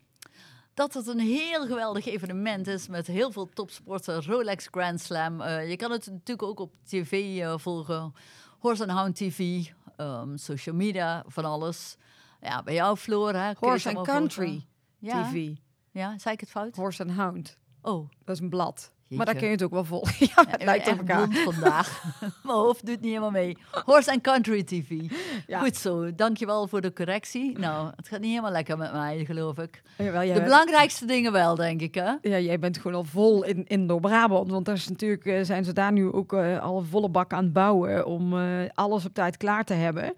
[0.73, 4.23] Dat het een heel geweldig evenement is met heel veel topsporten.
[4.23, 5.41] Rolex Grand Slam.
[5.41, 8.13] Uh, je kan het natuurlijk ook op tv uh, volgen.
[8.59, 9.65] Horse and Hound TV,
[9.97, 11.97] um, social media, van alles.
[12.41, 13.33] Ja, bij jou, Floor.
[13.33, 14.65] Hè, Horse and Country
[14.99, 15.23] ja.
[15.23, 15.49] TV.
[15.91, 16.75] Ja, zei ik het fout?
[16.75, 17.57] Horse and Hound.
[17.81, 18.09] Oh.
[18.23, 18.91] Dat is een blad.
[19.17, 20.15] Maar daar kun je het ook wel volgen.
[20.35, 21.27] ja, het ja, lijkt op elkaar.
[21.31, 22.03] vandaag.
[22.43, 23.57] Mijn hoofd doet niet helemaal mee.
[23.85, 25.01] Horse and Country TV.
[25.47, 25.59] Ja.
[25.59, 26.15] Goed zo.
[26.15, 27.59] Dankjewel voor de correctie.
[27.59, 29.81] Nou, het gaat niet helemaal lekker met mij, geloof ik.
[29.97, 32.11] Jawel, de belangrijkste dingen wel, denk ik, hè?
[32.21, 34.51] Ja, jij bent gewoon al vol in, in Noord-Brabant.
[34.51, 37.43] Want daar is natuurlijk, uh, zijn ze daar nu ook uh, al volle bak aan
[37.43, 38.05] het bouwen...
[38.05, 40.13] om uh, alles op tijd klaar te hebben.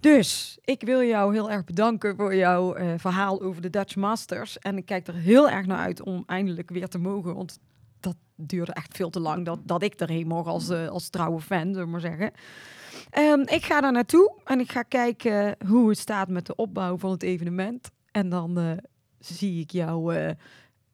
[0.00, 4.58] Dus, ik wil jou heel erg bedanken voor jouw verhaal over de Dutch Masters.
[4.58, 7.34] En ik kijk er heel erg naar uit om eindelijk weer te mogen...
[7.34, 7.58] Want
[8.04, 11.40] dat duurde echt veel te lang dat, dat ik erheen mocht als, uh, als trouwe
[11.40, 12.32] fan, zullen we maar zeggen.
[13.18, 16.98] Um, ik ga daar naartoe en ik ga kijken hoe het staat met de opbouw
[16.98, 17.90] van het evenement.
[18.10, 18.72] En dan uh,
[19.18, 20.38] zie ik jou uh, tijdens,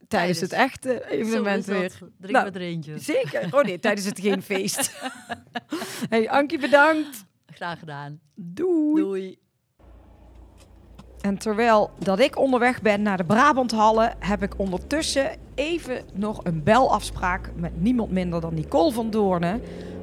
[0.09, 1.99] tijdens het echte evenement weer.
[2.19, 2.99] Drink nou, met er eentje.
[2.99, 3.55] Zeker.
[3.55, 5.01] Oh nee, tijdens het geen feest.
[6.09, 7.25] hey, Ankie, bedankt.
[7.47, 8.21] Graag gedaan.
[8.35, 9.03] Doei.
[9.03, 9.39] Doei.
[11.21, 16.63] En terwijl dat ik onderweg ben naar de Brabanthallen, heb ik ondertussen even nog een
[16.63, 19.63] belafspraak met niemand minder dan Nicole van Doornen.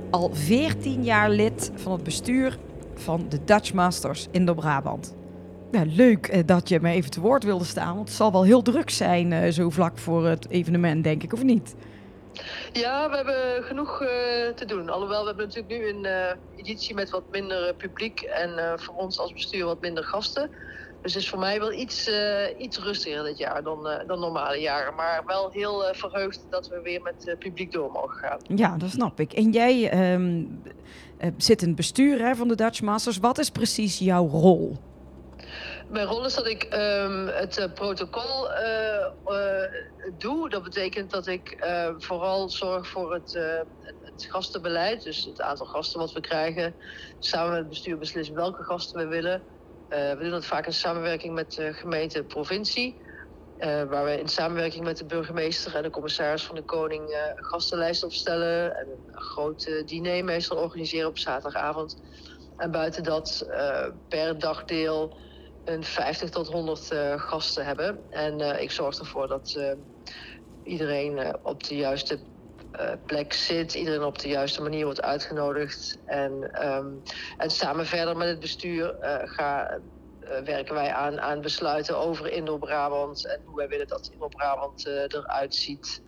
[0.10, 2.58] Al 14 jaar lid van het bestuur
[2.96, 5.16] van de Dutch Masters in de Brabant.
[5.72, 8.62] Leuk uh, dat je me even te woord wilde staan, want het zal wel heel
[8.62, 11.76] druk zijn uh, zo vlak voor het evenement, denk ik, of niet?
[12.72, 14.08] Ja, we hebben genoeg uh,
[14.56, 14.90] te doen.
[14.90, 19.34] Alhoewel, we hebben natuurlijk nu een editie met wat minder publiek en voor ons als
[19.34, 20.50] bestuur wat minder gasten.
[21.08, 24.20] Dus het is voor mij wel iets, uh, iets rustiger dit jaar dan, uh, dan
[24.20, 24.96] normale jaren.
[24.96, 28.40] Maar wel heel uh, verheugd dat we weer met publiek door mogen gaan.
[28.56, 29.34] Ja, dat snap ik.
[29.34, 30.62] En jij um,
[31.38, 33.18] zit in het bestuur hè, van de Dutch Masters.
[33.18, 34.78] Wat is precies jouw rol?
[35.90, 38.48] Mijn rol is dat ik um, het protocol
[40.18, 40.50] doe.
[40.50, 41.68] Dat betekent dat ik
[41.98, 43.40] vooral zorg voor het,
[44.04, 45.04] het gastenbeleid.
[45.04, 46.74] Dus het aantal gasten wat we krijgen.
[47.20, 49.42] Samen met het bestuur beslissen welke gasten we willen.
[49.90, 53.02] Uh, we doen dat vaak in samenwerking met de gemeente provincie.
[53.58, 57.46] Uh, waar we in samenwerking met de burgemeester en de commissaris van de Koning een
[57.46, 58.76] gastenlijst opstellen.
[58.76, 62.02] En een groot diner meestal organiseren op zaterdagavond.
[62.56, 63.48] En buiten dat
[64.08, 65.20] per dagdeel
[65.64, 68.06] een 50 tot 100 gasten hebben.
[68.10, 69.76] En ik zorg ervoor dat
[70.64, 72.28] iedereen op de juiste
[73.06, 75.98] plek zit, iedereen op de juiste manier wordt uitgenodigd.
[76.06, 76.32] En,
[76.68, 77.02] um,
[77.38, 79.80] en samen verder met het bestuur uh, ga,
[80.24, 85.56] uh, werken wij aan, aan besluiten over Indo-Brabant en hoe wij willen dat Indo-Brabant eruit
[85.56, 86.02] ziet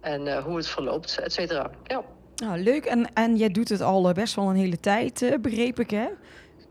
[0.00, 1.70] en hoe het verloopt, et cetera.
[1.84, 2.02] Ja.
[2.36, 2.84] Nou, leuk.
[2.84, 6.08] En, en jij doet het al best wel een hele tijd, begreep ik, hè?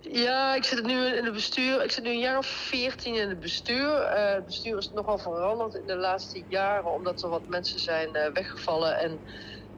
[0.01, 1.83] Ja, ik zit nu in het bestuur.
[1.83, 3.87] Ik zit nu een jaar of veertien in het bestuur.
[3.87, 8.09] Uh, het bestuur is nogal veranderd in de laatste jaren, omdat er wat mensen zijn
[8.13, 8.99] uh, weggevallen.
[8.99, 9.19] En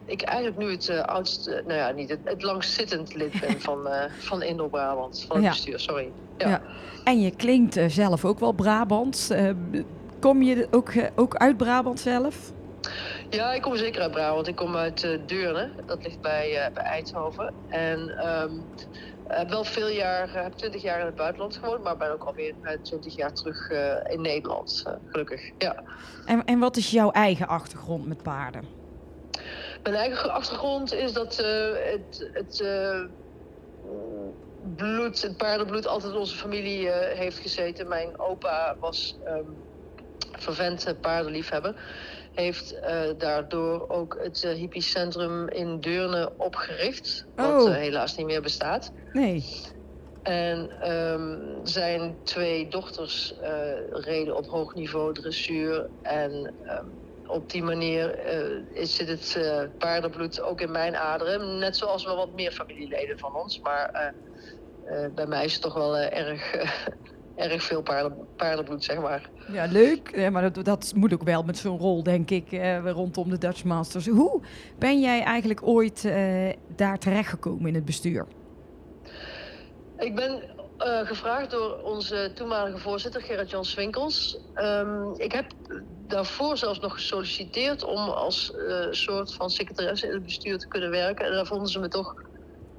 [0.04, 3.88] ik eigenlijk nu het uh, oudste, nou ja, niet het, het langstzittend lid ben van,
[4.18, 5.50] van Indo-Brabant, van het ja.
[5.50, 6.10] bestuur, sorry.
[6.38, 6.48] Ja.
[6.48, 6.62] ja.
[7.04, 9.30] En je klinkt zelf ook wel Brabants.
[10.18, 12.52] kom je ook, ook uit Brabant zelf?
[13.30, 14.46] Ja, ik kom zeker uit Brabant.
[14.46, 17.54] Ik kom uit Deurne, dat ligt bij, bij Eindhoven.
[17.68, 18.62] En um,
[19.30, 22.54] uh, wel veel jaar, heb 20 jaar in het buitenland gewoond, maar ben ook alweer
[22.62, 23.70] uh, 20 jaar terug
[24.04, 25.50] in Nederland, gelukkig.
[25.58, 25.82] Ja.
[26.24, 28.64] En, en wat is jouw eigen achtergrond met paarden?
[29.82, 32.64] Mijn eigen achtergrond is dat het, het
[34.76, 37.88] bloed, het paardenbloed altijd in onze familie heeft gezeten.
[37.88, 39.56] Mijn opa was um,
[40.32, 41.74] vervent paardenliefhebber
[42.34, 47.26] heeft uh, daardoor ook het uh, hippiecentrum in Deurne opgericht.
[47.34, 47.68] Wat oh.
[47.68, 48.92] uh, helaas niet meer bestaat.
[49.12, 49.44] Nee.
[50.22, 53.34] En um, zijn twee dochters
[53.90, 55.88] reden op hoog niveau dressuur.
[56.02, 56.92] En um,
[57.26, 58.18] op die manier
[58.72, 59.38] is, zit het
[59.78, 61.58] paardenbloed ook in mijn aderen.
[61.58, 63.60] Net zoals wel wat meer familieleden van ons.
[63.60, 64.14] Maar
[65.14, 66.52] bij mij is het toch wel erg
[67.36, 69.30] erg veel paarden, paardenbloed, zeg maar.
[69.52, 70.16] Ja, leuk.
[70.16, 73.38] Ja, maar dat, dat moet ook wel met zo'n rol, denk ik, eh, rondom de
[73.38, 74.06] Dutch Masters.
[74.06, 74.42] Hoe
[74.78, 78.26] ben jij eigenlijk ooit uh, daar terechtgekomen in het bestuur?
[79.98, 80.42] Ik ben
[80.78, 84.38] uh, gevraagd door onze toenmalige voorzitter Gerrit-Jan Swinkels.
[84.54, 85.46] Um, ik heb
[86.06, 88.52] daarvoor zelfs nog gesolliciteerd om als
[88.90, 91.26] soort van secretaresse in het bestuur te kunnen werken.
[91.26, 92.14] En daar vonden ze me toch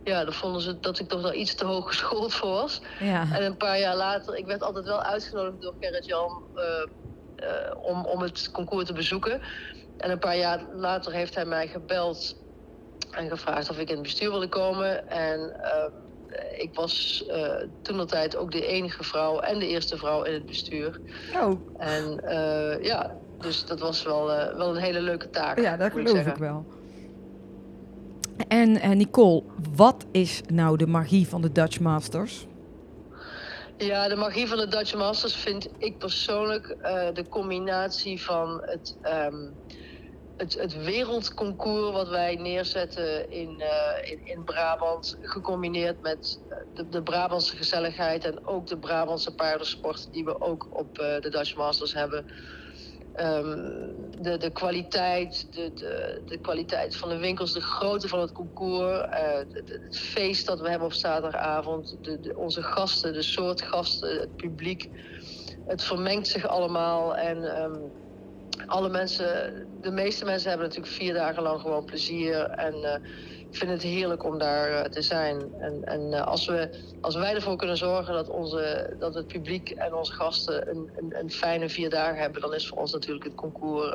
[0.06, 2.82] ja, dan vonden ze dat ik toch wel iets te hoog geschoold voor was.
[3.00, 3.28] Ja.
[3.34, 6.64] En een paar jaar later, ik werd altijd wel uitgenodigd door Gerrit Jan uh,
[7.44, 9.42] uh, om, om het concours te bezoeken.
[9.98, 12.36] En een paar jaar later heeft hij mij gebeld
[13.12, 15.10] en gevraagd of ik in het bestuur wilde komen.
[15.10, 17.26] En uh, ik was
[17.82, 21.00] toen de tijd ook de enige vrouw en de eerste vrouw in het bestuur.
[21.36, 21.60] Oh.
[21.78, 22.22] En
[22.82, 24.26] ja, dus dat was wel,
[24.58, 25.60] wel een hele leuke taak.
[25.60, 26.66] Ja, dat geloof ik, ik wel.
[28.48, 29.44] En uh, Nicole,
[29.76, 32.46] wat is nou de magie van de Dutch Masters?
[33.78, 38.98] Ja, de magie van de Dutch Masters vind ik persoonlijk uh, de combinatie van het,
[39.04, 39.54] um,
[40.38, 46.40] het, het, wereldconcours wat wij neerzetten in, uh, in, in, Brabant, gecombineerd met
[46.90, 51.94] de, Brabantse gezelligheid en ook de Brabantse paardensport die we ook op de Dutch Masters
[51.94, 52.26] hebben.
[53.20, 58.32] Um, de, de kwaliteit, de, de, de kwaliteit van de winkels, de grootte van het
[58.32, 59.38] concours, uh,
[59.88, 61.98] het feest dat we hebben op zaterdagavond,
[62.36, 64.90] onze gasten, de soort gasten, het publiek.
[65.66, 67.92] Het vermengt zich allemaal en um,
[68.66, 72.96] alle mensen, de meeste mensen hebben natuurlijk vier dagen lang gewoon plezier en uh,
[73.56, 75.42] ik vind het heerlijk om daar uh, te zijn.
[75.60, 76.70] En, en uh, als, we,
[77.02, 81.20] als wij ervoor kunnen zorgen dat, onze, dat het publiek en onze gasten een, een,
[81.20, 83.94] een fijne vier dagen hebben, dan is voor ons natuurlijk het concours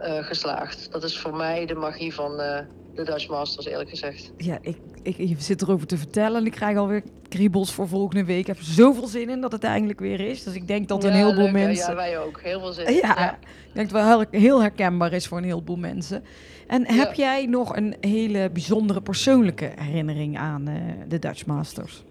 [0.00, 0.92] uh, geslaagd.
[0.92, 4.32] Dat is voor mij de magie van de Dutch Masters, eerlijk gezegd.
[4.36, 8.24] Ja, ik, ik, je zit erover te vertellen en ik krijg alweer kriebels voor volgende
[8.24, 8.38] week.
[8.38, 10.42] Ik heb zoveel zin in dat het eindelijk weer is.
[10.42, 11.90] Dus ik denk dat een heleboel leuk, mensen...
[11.90, 12.40] Ja, wij ook.
[12.40, 12.94] Heel veel zin in.
[12.94, 13.32] Ja, ja.
[13.32, 16.24] ik denk dat het wel heel herkenbaar is voor een heleboel mensen.
[16.66, 17.24] En heb ja.
[17.24, 20.76] jij nog een hele bijzondere persoonlijke herinnering aan uh,
[21.08, 22.04] de Dutch Masters?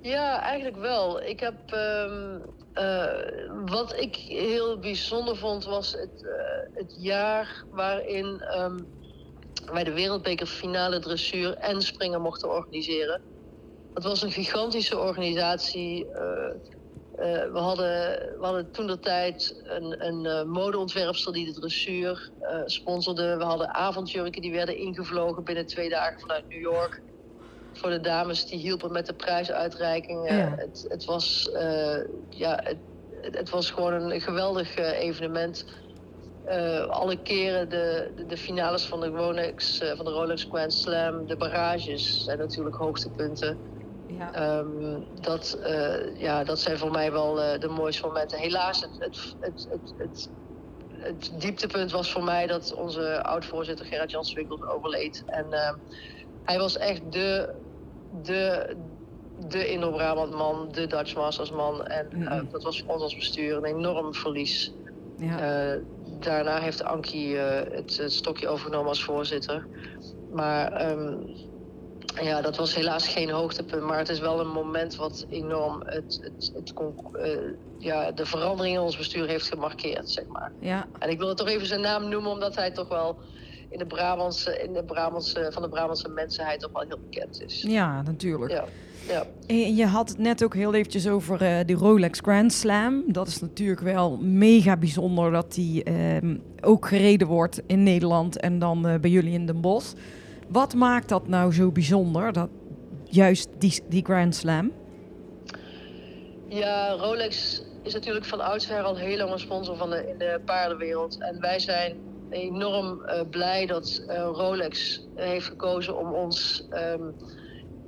[0.00, 1.22] Ja, eigenlijk wel.
[1.22, 1.54] Ik heb.
[1.74, 2.42] Um,
[2.74, 3.04] uh,
[3.66, 6.30] wat ik heel bijzonder vond, was het, uh,
[6.74, 8.86] het jaar waarin um,
[9.72, 13.20] wij de Wereldbeker finale dressuur en springen mochten organiseren.
[13.94, 16.06] Dat was een gigantische organisatie
[17.16, 22.62] we, hadden, we hadden toen de tijd een, een uh, modeontwerpster die de dressuur uh,
[22.64, 23.36] sponsorde.
[23.36, 27.00] We hadden avondjurken die werden ingevlogen binnen twee dagen vanuit New York.
[27.72, 30.28] Voor de dames die hielpen met de prijsuitreiking.
[30.30, 30.54] Ja.
[30.56, 31.98] Het, het, was, uh,
[32.28, 32.76] ja, het,
[33.20, 35.64] het, was gewoon een geweldig evenement.
[36.88, 41.36] alle keren de, de, de, finales van de, Rolex, van de Rolex Grand Slam, de
[41.36, 43.75] barrages zijn natuurlijk hoogtepunten.
[44.06, 44.58] Ja.
[44.58, 48.38] Um, dat, uh, ja, dat zijn voor mij wel uh, de mooiste momenten.
[48.38, 50.30] Helaas, het, het, het, het,
[50.90, 55.22] het, dieptepunt was voor mij dat onze oud-voorzitter Gerard Jan Swinkels overleed.
[55.26, 55.72] En uh,
[56.44, 57.54] hij was echt de,
[58.22, 58.76] de,
[59.48, 61.86] de Indo-Brabant man, de Dutch Masters man.
[61.86, 62.48] En mm -hmm.
[62.50, 64.72] dat was voor ons als bestuur een enorm verlies.
[65.18, 65.78] Ja.
[66.20, 69.66] daarna heeft Ankie het, het, stokje overgenomen als voorzitter.
[70.32, 71.26] Maar um,
[72.22, 76.20] ja, dat was helaas geen hoogtepunt, maar het is wel een moment wat enorm het,
[76.22, 76.72] het, het,
[77.16, 77.38] uh,
[77.78, 80.52] ja, de verandering in ons bestuur heeft gemarkeerd, zeg maar.
[80.60, 80.86] Ja.
[80.98, 83.18] En ik wil het toch even zijn naam noemen, omdat hij toch wel
[83.70, 87.62] in de Brabantse, in de Brabantse, van de Brabantse mensenheid toch wel heel bekend is.
[87.62, 88.52] Ja, natuurlijk.
[88.52, 88.64] Ja.
[89.08, 89.26] Ja.
[89.56, 93.02] Je had het net ook heel eventjes over uh, die Rolex Grand Slam.
[93.06, 98.58] Dat is natuurlijk wel mega bijzonder dat die uh, ook gereden wordt in Nederland en
[98.58, 99.94] dan uh, bij jullie in Den Bosch.
[100.48, 102.48] Wat maakt dat nou zo bijzonder, dat,
[103.04, 104.72] juist die, die Grand Slam?
[106.48, 110.40] Ja, Rolex is natuurlijk van oudsher al heel lang een sponsor van de, in de
[110.44, 111.18] paardenwereld.
[111.18, 111.96] En wij zijn
[112.30, 117.14] enorm uh, blij dat uh, Rolex heeft gekozen om ons um,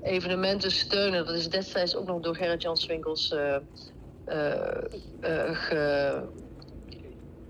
[0.02, 1.26] evenementen te steunen.
[1.26, 3.56] Dat is destijds ook nog door Gerrit Jan Swinkels uh,
[5.52, 6.22] ge...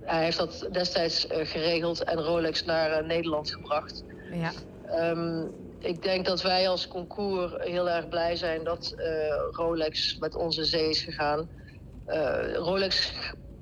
[0.01, 4.05] Hij heeft dat destijds geregeld en Rolex naar Nederland gebracht.
[4.33, 4.53] Ja.
[4.95, 9.05] Um, ik denk dat wij als concours heel erg blij zijn dat uh,
[9.51, 11.49] Rolex met onze zee is gegaan.
[12.09, 13.13] Uh, Rolex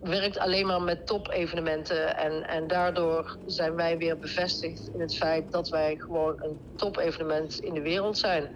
[0.01, 2.17] werkt alleen maar met top-evenementen.
[2.17, 7.61] En, en daardoor zijn wij weer bevestigd in het feit dat wij gewoon een top-evenement
[7.61, 8.49] in de wereld zijn.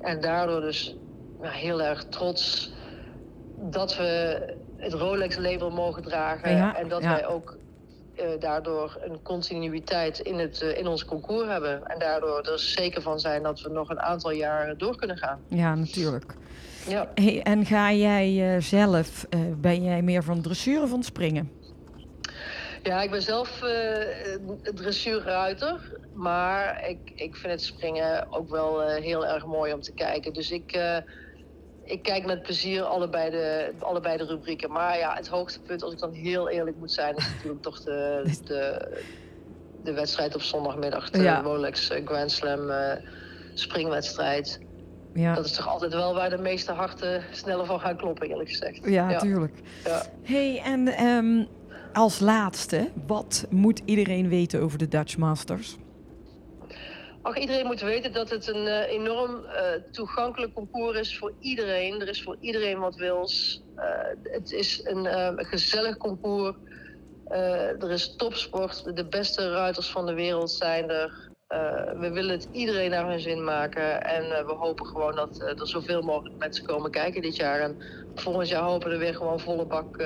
[0.00, 0.96] En daardoor dus
[1.42, 2.72] ja, heel erg trots
[3.56, 4.40] dat we
[4.76, 6.56] het Rolex-label mogen dragen.
[6.56, 7.12] Ja, en dat ja.
[7.12, 7.56] wij ook
[8.38, 11.86] daardoor een continuïteit in, het, uh, in ons concours hebben.
[11.86, 15.40] En daardoor er zeker van zijn dat we nog een aantal jaren door kunnen gaan.
[15.48, 16.34] Ja, natuurlijk.
[16.88, 17.10] Ja.
[17.14, 21.50] Hey, en ga jij uh, zelf, ben jij meer van dressuur of van springen?
[22.82, 23.62] Ja, ik ben zelf
[24.74, 26.00] dressuurruiter.
[26.12, 30.32] Maar ik, ik vind het springen ook wel heel erg mooi om te kijken.
[30.32, 30.78] Dus ik
[31.84, 34.70] ik kijk met plezier allebei de, allebei de rubrieken.
[34.70, 38.22] Maar ja, het hoogtepunt, als ik dan heel eerlijk moet zijn, is natuurlijk toch de,
[38.44, 38.88] de,
[39.82, 41.10] de wedstrijd op zondagmiddag.
[41.10, 41.40] De ja.
[41.40, 42.92] Rolex eh, Grand Slam uh,
[43.54, 44.60] springwedstrijd.
[45.14, 45.34] Ja.
[45.34, 48.80] Dat is toch altijd wel waar de meeste harten sneller van gaan kloppen, eerlijk gezegd.
[48.84, 49.54] Ja, natuurlijk.
[49.84, 50.02] Ja.
[50.22, 51.48] hey, en um,
[51.92, 55.76] als laatste, wat moet iedereen weten over de Dutch Masters?
[57.34, 62.00] Iedereen moet weten dat het een uh, enorm uh, toegankelijk concours is voor iedereen.
[62.00, 63.64] Er is voor iedereen wat wils.
[63.76, 65.06] Uh, het is een
[65.46, 66.56] gezellig concours.
[67.24, 68.96] er is topsport.
[68.96, 71.30] De beste ruiters van de wereld zijn er.
[71.98, 74.02] we willen het iedereen naar hun zin maken.
[74.02, 77.60] En we hopen gewoon dat er zoveel mogelijk mensen komen kijken dit jaar.
[77.60, 77.76] En
[78.14, 79.96] volgend jaar hopen we er weer gewoon volle bak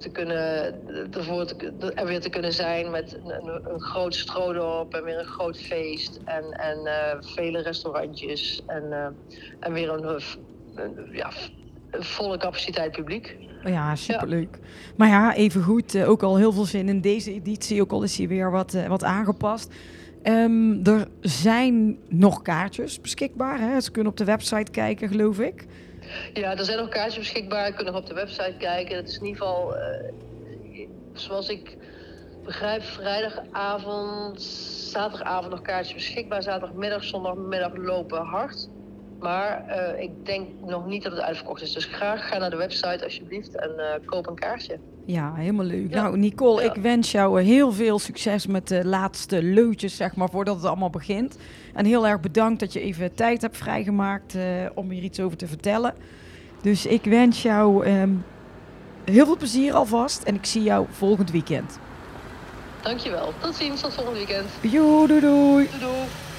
[0.00, 0.74] te kunnen,
[1.10, 5.24] ervoor te, er weer te kunnen zijn met een, een groot stroodorp en weer een
[5.24, 9.06] groot feest en, en uh, vele restaurantjes en, uh,
[9.60, 10.20] en weer een,
[10.74, 11.30] een, ja,
[11.90, 13.36] volle capaciteit publiek.
[13.64, 14.58] Ja, superleuk.
[14.60, 14.68] Ja.
[14.96, 18.02] Maar ja, even goed, uh, ook al heel veel zin in deze editie, ook al
[18.02, 19.74] is hij weer wat, wat aangepast.
[20.22, 23.60] Um, er zijn nog kaartjes beschikbaar.
[23.60, 23.80] Hè?
[23.80, 25.66] Ze kunnen op de website kijken, geloof ik.
[26.32, 27.66] Ja, er zijn nog kaartjes beschikbaar.
[27.66, 28.96] Je kunt nog op de website kijken.
[28.96, 31.76] Het is in ieder geval, uh, zoals ik
[32.44, 36.42] begrijp, vrijdagavond, zaterdagavond nog kaartjes beschikbaar.
[36.42, 38.68] Zaterdagmiddag, zondagmiddag lopen hard.
[39.20, 41.72] Maar uh, ik denk nog niet dat het uitverkocht is.
[41.72, 44.78] Dus graag ga naar de website alsjeblieft en uh, koop een kaartje.
[45.04, 45.90] Ja, helemaal leuk.
[45.90, 46.02] Ja.
[46.02, 46.74] Nou, Nicole, ja.
[46.74, 50.90] ik wens jou heel veel succes met de laatste leutjes, zeg maar, voordat het allemaal
[50.90, 51.36] begint.
[51.74, 54.42] En heel erg bedankt dat je even tijd hebt vrijgemaakt uh,
[54.74, 55.94] om hier iets over te vertellen.
[56.62, 58.24] Dus ik wens jou um,
[59.04, 61.78] heel veel plezier alvast en ik zie jou volgend weekend.
[62.82, 63.32] Dankjewel.
[63.40, 64.46] Tot ziens, tot volgend weekend.
[64.60, 65.68] Jo, doei doei.
[65.68, 66.29] Doei doei.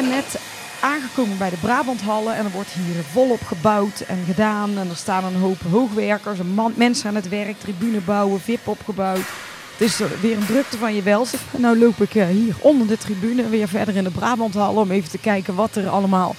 [0.00, 0.40] Ben net
[0.80, 4.78] aangekomen bij de Brabanthallen en er wordt hier volop gebouwd en gedaan.
[4.78, 8.68] En er staan een hoop hoogwerkers, een man, mensen aan het werk, tribune bouwen, VIP
[8.68, 9.24] opgebouwd.
[9.72, 11.42] Het is weer een drukte van je welzijn.
[11.52, 14.90] En nou loop ik eh, hier onder de tribune weer verder in de Brabanthal om
[14.90, 16.34] even te kijken wat er allemaal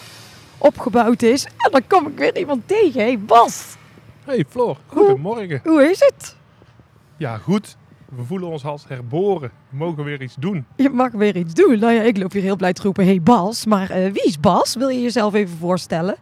[0.57, 1.45] opgebouwd is.
[1.45, 3.01] En dan kom ik weer iemand tegen.
[3.01, 3.63] Hé hey Bas,
[4.25, 5.61] Hey Floor, goedemorgen.
[5.63, 6.35] hoe is het?
[7.17, 7.76] Ja, goed.
[8.15, 9.51] We voelen ons als herboren.
[9.69, 10.65] We mogen weer iets doen.
[10.75, 11.79] Je mag weer iets doen.
[11.79, 13.03] Nou ja, ik loop hier heel blij te roepen.
[13.03, 14.75] Hé hey Bas, maar eh, wie is Bas?
[14.75, 16.15] Wil je jezelf even voorstellen?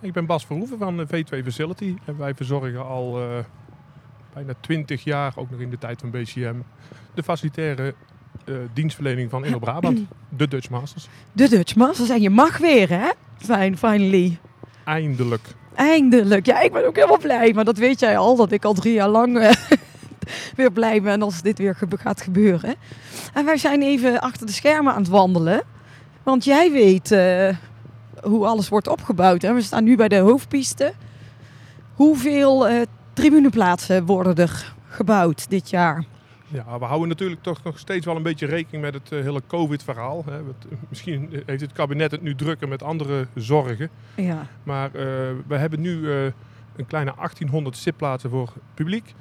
[0.00, 1.94] Ik ben Bas Verhoeven van de V2 Facility.
[2.04, 3.44] En wij verzorgen al eh,
[4.34, 6.54] bijna 20 jaar, ook nog in de tijd van BCM,
[7.14, 7.94] de facilitaire
[8.44, 10.00] eh, dienstverlening van Inno Brabant.
[10.28, 11.08] De Dutch Masters.
[11.32, 12.08] De Dutch Masters.
[12.08, 13.08] En je mag weer, hè?
[13.38, 14.38] Fijn, finally.
[14.84, 15.48] Eindelijk.
[15.74, 16.46] Eindelijk.
[16.46, 17.52] Ja, ik ben ook helemaal blij.
[17.52, 19.50] Maar dat weet jij al, dat ik al drie jaar lang eh,
[20.56, 22.74] weer blij ben als dit weer gaat gebeuren.
[23.32, 25.62] En wij zijn even achter de schermen aan het wandelen.
[26.28, 27.56] Want jij weet eh,
[28.22, 29.42] hoe alles wordt opgebouwd.
[29.42, 29.54] Hè?
[29.54, 30.92] We staan nu bij de hoofdpiste.
[31.94, 36.04] Hoeveel eh, tribuneplaatsen worden er gebouwd dit jaar?
[36.48, 39.42] Ja, we houden natuurlijk toch nog steeds wel een beetje rekening met het eh, hele
[39.46, 40.24] COVID-verhaal.
[40.88, 43.90] Misschien heeft het kabinet het nu drukker met andere zorgen.
[44.14, 44.46] Ja.
[44.62, 44.90] Maar
[45.46, 46.10] we hebben nu
[46.76, 49.14] een kleine 1800 zitplaatsen voor publiek.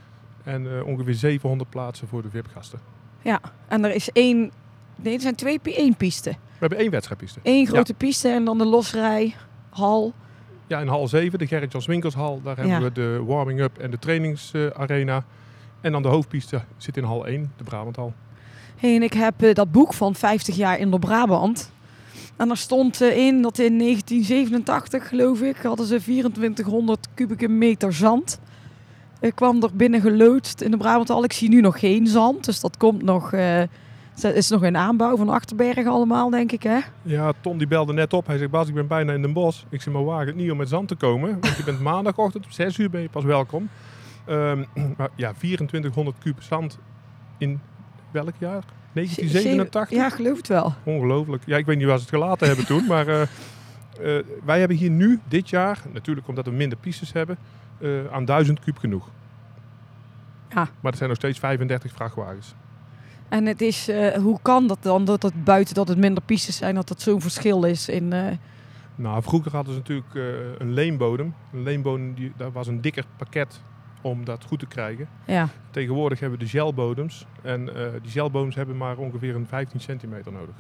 [0.48, 2.80] En eh, ongeveer 700 plaatsen voor de VIP-gasten.
[3.68, 4.52] En er is één...
[4.96, 6.30] Nee, er zijn twee, één piste.
[6.30, 7.40] We hebben één wedstrijdpiste.
[7.44, 9.36] Eén grote piste en dan de losrij,
[9.70, 10.14] hal.
[10.68, 12.42] Ja, in hal 7, de Gerrit Jan Swinkelshal.
[12.44, 12.82] Daar hebben Ja.
[12.82, 15.24] we de warming-up en de trainingsarena.
[15.82, 18.14] en dan de hoofdpiste zit in hal 1, de Brabanthal.
[18.76, 21.72] Hey, en ik heb eh, dat boek van 50 jaar in de Brabant.
[22.36, 27.94] En daar stond eh, in dat in 1987, geloof ik, hadden ze 2400 kubieke meter
[27.94, 28.40] zand.
[29.22, 31.24] Ik kwam er binnen geloodst in de Brabanthal.
[31.24, 33.32] Ik zie nu nog geen zand, dus dat komt nog...
[33.32, 33.70] het
[34.36, 36.80] is nog in aanbouw van Achterberg allemaal, denk ik, hè?
[37.02, 38.28] Ja, Ton die belde net op.
[38.28, 39.64] Hij zegt, Bas, ik ben bijna in Den Bosch.
[39.70, 41.38] Ik zeg, maar wagen het niet om met zand te komen.
[41.40, 43.70] Want je bent maandagochtend om 6 uur ben je pas welkom.
[44.26, 44.64] Ehm,
[44.98, 46.80] maar ja, 2400 kub zand
[47.38, 47.60] in
[48.12, 48.64] welk jaar?
[48.94, 49.98] 1987?
[49.98, 50.74] Ja, geloof het wel.
[50.84, 51.44] Ongelooflijk.
[51.46, 53.22] Ja, ik weet niet waar ze het gelaten hebben toen, maar eh,
[54.00, 57.38] eh, wij hebben hier nu, dit jaar, natuurlijk omdat we minder pistes hebben,
[57.78, 59.10] eh, aan 1000 kub genoeg.
[60.50, 60.68] Ja.
[60.80, 62.56] Maar er zijn nog steeds 35 vrachtwagens.
[63.30, 66.58] En het is, eh, hoe kan dat dan, dat het buiten dat het minder pistes
[66.58, 68.14] zijn, dat dat zo'n verschil is in...
[68.96, 70.16] Nou, vroeger hadden ze natuurlijk
[70.60, 71.34] een leenbodem.
[71.54, 73.62] Een leenbodem, die, dat was een dikker pakket
[74.02, 75.08] om dat goed te krijgen.
[75.26, 75.50] ja.
[75.72, 77.26] Tegenwoordig hebben we de gelbodems.
[77.42, 77.66] En
[78.02, 80.56] die gelbodems hebben maar ongeveer een 15 centimeter nodig.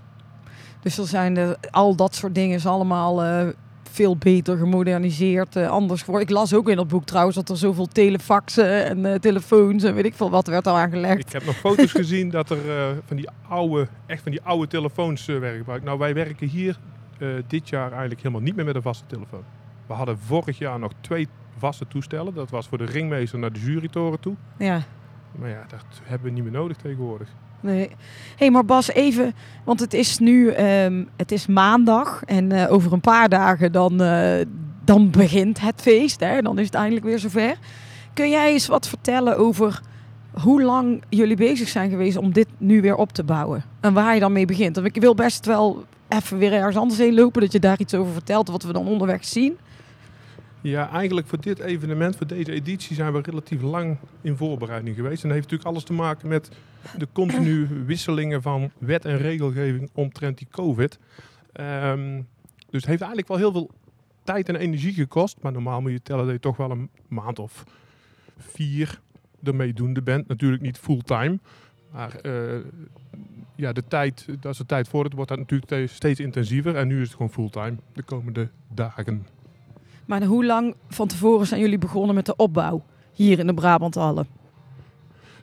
[0.87, 3.47] Dus er zijn er, al dat soort dingen is allemaal eh,
[3.91, 6.27] veel beter gemoderniseerd, eh, anders geworden.
[6.27, 9.95] Ik las ook in dat boek trouwens dat er zoveel telefaxen en eh, telefoons en
[9.95, 11.19] weet ik veel wat werd al aangelegd.
[11.19, 12.57] Ik heb nog foto's gezien dat er
[13.05, 15.85] van die oude, echt van die oude telefoons werden gebruikt.
[15.85, 16.79] Nou, wij werken hier
[17.47, 19.43] dit jaar eigenlijk helemaal niet meer met een vaste telefoon.
[19.87, 22.33] We hadden vorig jaar nog twee vaste toestellen.
[22.33, 24.35] Dat was voor de ringmeester naar de jurytoren toe.
[24.57, 24.81] Ja,
[25.31, 27.29] Maar ja, dat hebben we niet meer nodig tegenwoordig.
[27.59, 27.89] Nee.
[28.37, 32.93] hey, maar Bas, even, want het is nu, ehm, het is maandag en eh, over
[32.93, 34.45] een paar dagen dan, eh,
[34.85, 36.19] dan begint het feest.
[36.19, 36.41] Hè?
[36.41, 37.55] Dan is het eindelijk weer zover.
[38.13, 39.81] Kun jij eens wat vertellen over
[40.31, 43.63] hoe lang jullie bezig zijn geweest om dit nu weer op te bouwen?
[43.79, 44.75] En waar je dan mee begint?
[44.75, 47.93] Want ik wil best wel even weer ergens anders heen lopen, dat je daar iets
[47.93, 49.57] over vertelt, wat we dan onderweg zien.
[50.61, 55.23] Ja, eigenlijk voor dit evenement, voor deze editie, zijn we relatief lang in voorbereiding geweest.
[55.23, 56.49] En dat heeft natuurlijk alles te maken met
[56.97, 60.99] de continue wisselingen van wet en regelgeving omtrent die COVID.
[61.53, 62.21] Ehm,
[62.69, 63.71] dus het heeft eigenlijk wel heel veel
[64.23, 65.37] tijd en energie gekost.
[65.41, 67.63] Maar normaal moet je tellen dat je toch wel een maand of
[68.37, 68.99] vier
[69.43, 70.27] ermee doende bent.
[70.27, 71.39] Natuurlijk niet fulltime.
[71.91, 72.59] Maar eh,
[73.55, 76.75] ja, de tijd, als de tijd vordert, wordt dat natuurlijk te- steeds intensiever.
[76.75, 79.25] En nu is het gewoon fulltime de komende dagen.
[80.07, 84.27] Maar hoe lang van tevoren zijn jullie begonnen met de opbouw hier in de Brabanthallen?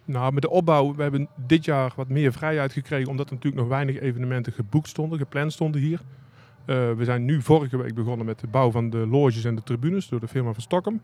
[0.05, 3.62] Nou, met de opbouw, we hebben dit jaar wat meer vrijheid gekregen, omdat er natuurlijk
[3.62, 6.00] nog weinig evenementen geboekt stonden, gepland stonden hier.
[6.64, 9.62] Eh, we zijn nu vorige week begonnen met de bouw van de loges en de
[9.62, 11.00] tribunes door de firma van Stockholm.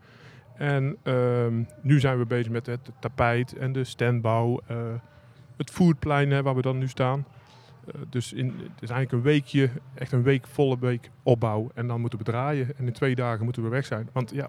[0.55, 4.77] En ehm, nu zijn we bezig met het tapijt en de standbouw, eh,
[5.57, 7.25] het foodplein hè, waar we dan nu staan.
[7.87, 11.69] Eh, dus in, het is eigenlijk een weekje, echt een week, volle week opbouw.
[11.73, 14.09] En dan moeten we draaien en in twee dagen moeten we weg zijn.
[14.11, 14.47] Want ja,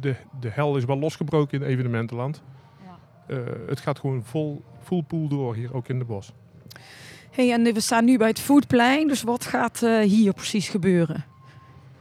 [0.00, 2.42] de, de hel is wel losgebroken in het evenementenland.
[3.26, 6.32] Eh, het gaat gewoon vol, full pool door hier, ook in de bos.
[7.30, 11.24] Hey, en we staan nu bij het foodplein, dus wat gaat eh, hier precies gebeuren?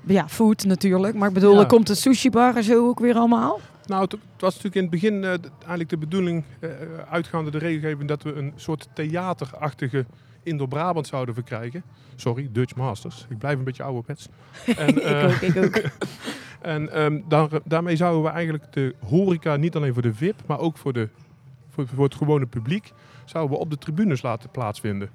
[0.05, 1.59] Ja, food natuurlijk, maar ik bedoel, Ja.
[1.59, 3.59] er komt een sushi bar en zo ook weer allemaal?
[3.89, 6.69] Nou, het, was natuurlijk in het begin eh, eigenlijk de bedoeling, eh,
[7.09, 10.05] uitgaande de regelgeving, dat we een soort theaterachtige
[10.43, 11.83] Indo Brabant zouden verkrijgen.
[12.15, 13.25] Sorry, Dutch Masters.
[13.29, 14.27] Ik blijf een beetje ouderwets.
[14.65, 15.81] En, ik eh, ook, ik ook.
[16.61, 20.59] En ehm, daar, daarmee zouden we eigenlijk de horeca niet alleen voor de VIP, maar
[20.59, 21.09] ook voor de
[21.69, 22.91] voor, voor het gewone publiek,
[23.25, 25.09] zouden we op de tribunes laten plaatsvinden.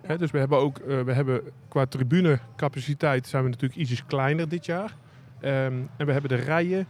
[0.00, 4.48] Hè, dus we hebben ook, eh, we hebben qua tribunecapaciteit zijn we natuurlijk ietsjes kleiner
[4.48, 4.96] dit jaar.
[5.40, 6.86] Ehm, en we hebben de rijen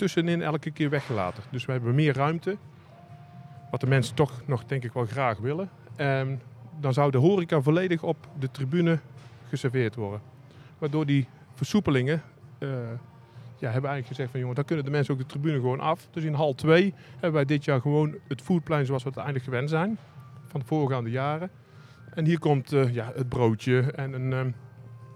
[0.00, 1.42] tussenin elke keer weggelaten.
[1.50, 2.56] Dus we hebben meer ruimte.
[3.70, 5.70] Wat de mensen toch nog denk ik wel graag willen.
[5.96, 6.40] En
[6.80, 8.98] dan zou de horeca volledig op de tribune
[9.48, 10.20] geserveerd worden.
[10.78, 12.22] Waardoor die versoepelingen,
[12.58, 12.68] eh,
[13.58, 16.08] ja, hebben eigenlijk gezegd van jongen, dan kunnen de mensen ook de tribune gewoon af.
[16.10, 19.48] Dus in hal 2 hebben wij dit jaar gewoon het foodplein zoals we het eigenlijk
[19.48, 19.98] gewend zijn.
[20.46, 21.50] Van de voorgaande jaren.
[22.14, 24.50] En hier komt eh, ja, het broodje en een, ehm,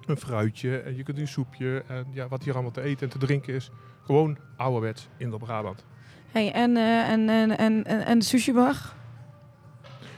[0.07, 0.79] een fruitje.
[0.79, 1.83] En je kunt een soepje.
[1.87, 3.71] En ja, wat hier allemaal te eten en te drinken is.
[4.05, 5.85] Gewoon ouderwets in de Brabant.
[6.33, 8.93] Hey, en, eh, en, en, en, en, en de sushi bar?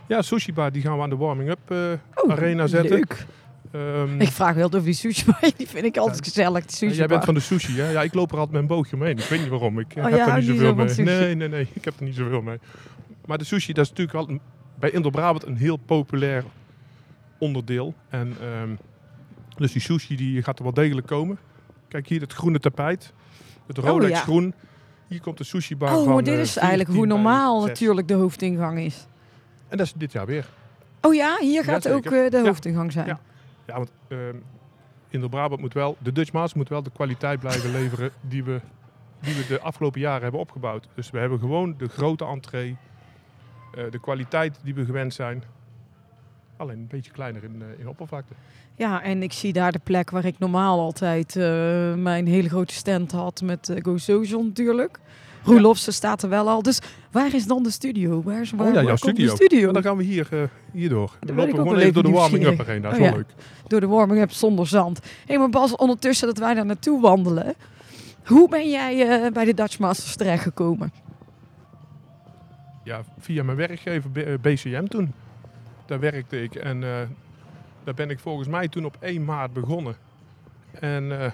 [0.08, 1.78] Ja, sushi bar die gaan we aan de warming-up eh,
[2.14, 2.90] Oh, arena zetten.
[2.96, 3.26] Leuk.
[3.72, 5.40] Ehm, Ik vraag wel over die sushi bar.
[5.56, 7.90] Die vind ik altijd gezellig, die sushi jij bent van de sushi, hè?
[7.90, 9.18] Ja, ik loop er altijd met een bootje omheen.
[9.18, 9.78] Ik weet niet waarom.
[9.78, 10.94] Ik Oh, heb ja, er niet zoveel mee.
[10.96, 11.68] Nee, nee, nee.
[11.72, 12.58] Ik heb er niet zoveel mee.
[13.26, 14.40] Maar de sushi, dat is natuurlijk een-
[14.78, 16.44] bij Indo-Brabant een heel populair
[17.38, 17.94] onderdeel.
[18.08, 18.70] En ehm,
[19.56, 21.38] dus die sushi die gaat er wel degelijk komen.
[21.88, 23.12] Kijk hier, het groene tapijt.
[23.66, 24.22] Het Rolex Oh, ja.
[24.22, 24.54] groen.
[25.06, 27.60] Hier komt de sushi bar Oh, van maar dit eh, is eigenlijk 14 hoe normaal
[27.60, 27.68] 6.
[27.68, 29.06] natuurlijk de hoofdingang is.
[29.68, 30.48] En dat is dit jaar weer.
[31.00, 33.06] Oh ja, hier gaat ook eh, de hoofdingang zijn.
[33.06, 33.20] Ja.
[33.66, 34.36] Ja, want ehm
[35.08, 38.60] Indo-Brabant moet wel, de Dutch Master moet wel de kwaliteit blijven leveren die we,
[39.20, 40.88] die we de afgelopen jaren hebben opgebouwd.
[40.94, 42.76] Dus we hebben gewoon de grote entree,
[43.74, 45.42] eh, de kwaliteit die we gewend zijn.
[46.56, 48.32] Alleen een beetje kleiner in, eh, in oppervlakte.
[48.74, 52.74] Ja, en ik zie daar de plek waar ik normaal altijd eh, mijn hele grote
[52.74, 54.98] stand had met eh, Go natuurlijk.
[55.44, 56.62] Roelofse staat er wel al.
[56.62, 56.80] Dus
[57.10, 58.22] waar is dan de studio?
[58.22, 59.30] Waar is waar, oh ja, jouw studio.
[59.30, 59.72] De studio?
[59.72, 61.16] Dan gaan we hier, hier door.
[61.20, 62.82] wil Dan lopen we gewoon even door de warming-up heen.
[62.82, 63.16] Dat is Oh wel ja.
[63.16, 63.34] leuk.
[63.66, 65.00] Door de warming-up zonder zand.
[65.26, 67.54] Hé, maar Bas, ondertussen dat wij daar naartoe wandelen.
[68.24, 70.92] Hoe ben jij bij de Dutch Masters terechtgekomen?
[72.84, 75.12] Ja, via mijn werkgever BCM toen.
[75.86, 77.08] Daar werkte ik en eh,
[77.84, 79.96] daar ben ik volgens mij toen op 1 maart begonnen.
[80.80, 81.30] En eh,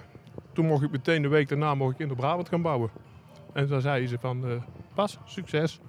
[0.53, 2.91] toen mocht ik meteen de week daarna mocht ik in de Brabant gaan bouwen.
[3.53, 4.51] En dan zeiden ze van, eh,
[4.95, 5.81] pas, succes.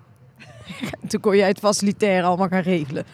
[1.07, 3.05] Toen kon jij het facilitair allemaal gaan regelen.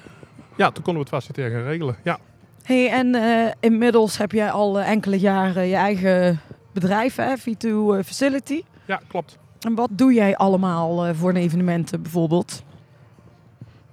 [0.56, 1.96] Ja, toen konden we het facilitair gaan regelen.
[2.04, 2.20] Ja,
[2.64, 3.16] Hey, en
[3.60, 6.40] inmiddels heb jij al enkele jaren je eigen
[6.72, 8.62] bedrijf, hè, V2 eh, Facility.
[8.86, 9.38] ja klopt.
[9.60, 12.64] En wat doe jij allemaal voor evenementen bijvoorbeeld?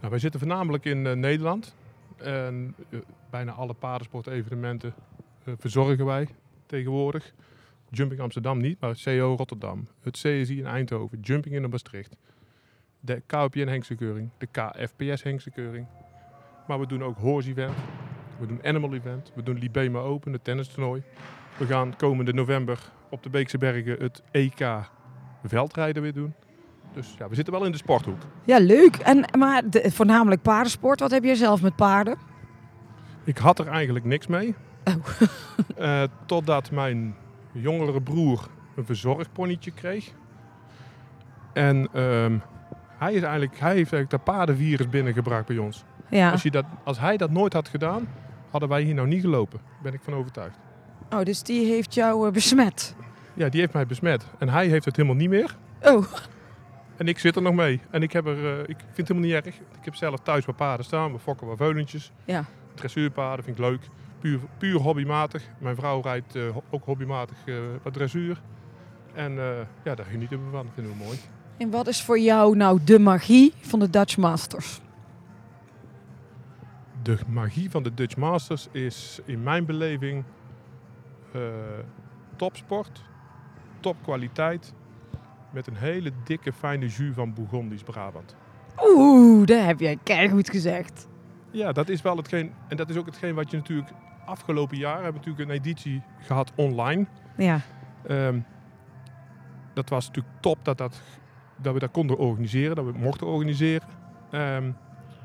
[0.06, 1.74] Nou, wij zitten voornamelijk in eh, Nederland.
[2.16, 2.98] En eh,
[3.30, 4.94] bijna alle paardensportevenementen
[5.44, 6.28] eh, verzorgen wij
[6.66, 7.32] tegenwoordig.
[7.90, 9.88] Jumping Amsterdam niet, maar CO Rotterdam.
[10.00, 11.20] Het CSI in Eindhoven.
[11.20, 12.16] Jumping in Maastricht.
[13.00, 14.30] De KOPN Hengstenkeuring.
[14.38, 15.86] De KFPS Hengstenkeuring.
[16.66, 17.76] Maar we doen ook Horse Event.
[18.40, 19.32] We doen Animal Event.
[19.34, 21.02] We doen Libema Open, het tennistoernooi.
[21.58, 24.90] We gaan komende november op de Beekse Bergen het EK
[25.44, 26.34] veldrijden weer doen.
[26.96, 28.22] Dus ja, we zitten wel in de sporthoek.
[28.44, 28.96] Ja, leuk.
[28.96, 31.00] En, maar de, voornamelijk paardensport.
[31.00, 32.18] Wat heb jij zelf met paarden?
[33.24, 34.54] Ik had er eigenlijk niks mee.
[34.84, 34.94] Oh.
[35.76, 37.14] Eh, totdat mijn
[37.52, 40.12] jongere broer een verzorgponytje kreeg.
[41.52, 42.38] En ehm,
[42.98, 45.84] hij, is eigenlijk, hij heeft eigenlijk dat paardenvirus binnengebracht bij ons.
[46.10, 46.30] Ja.
[46.30, 48.08] Als, je dat, als hij dat nooit had gedaan,
[48.50, 49.58] hadden wij hier nou niet gelopen.
[49.58, 50.58] Daar ben ik van overtuigd.
[51.10, 52.94] Oh, dus die heeft jou eh, besmet.
[53.34, 54.26] Ja, die heeft mij besmet.
[54.38, 55.56] En hij heeft het helemaal niet meer.
[55.82, 56.04] Oh,
[56.96, 57.80] En ik zit er nog mee.
[57.90, 59.54] En ik, heb er, eh, ik vind het helemaal niet erg.
[59.56, 61.12] Ik heb zelf thuis wat paarden staan.
[61.12, 62.12] We fokken wat veulentjes.
[62.24, 62.44] ja.
[62.74, 63.88] Dressuurpaarden vind ik leuk.
[64.18, 65.42] Puur, puur hobbymatig.
[65.58, 68.42] Mijn vrouw rijdt eh, ook hobbymatig eh, wat dressuur.
[69.14, 69.32] En
[69.84, 70.64] ja, daar genieten we van.
[70.64, 71.18] Dat vinden we mooi.
[71.56, 74.80] En wat is voor jou nou de magie van de Dutch Masters?
[77.02, 80.24] De magie van de Dutch Masters is in mijn beleving
[82.36, 83.02] topsport,
[83.80, 84.74] topkwaliteit.
[85.56, 88.36] Met een hele dikke, fijne jus van Bourgondisch Brabant.
[88.84, 91.08] Oeh, dat heb jij keihard gezegd.
[91.50, 92.52] Ja, dat is wel hetgeen.
[92.68, 93.90] En dat is ook hetgeen wat je natuurlijk
[94.26, 97.06] afgelopen jaar hebben we natuurlijk een editie gehad online.
[97.36, 97.60] Ja.
[98.06, 98.38] Ehm,
[99.74, 101.00] dat was natuurlijk top dat, dat,
[101.56, 103.88] dat we dat konden organiseren, dat we het mochten organiseren.
[104.30, 104.70] Ehm,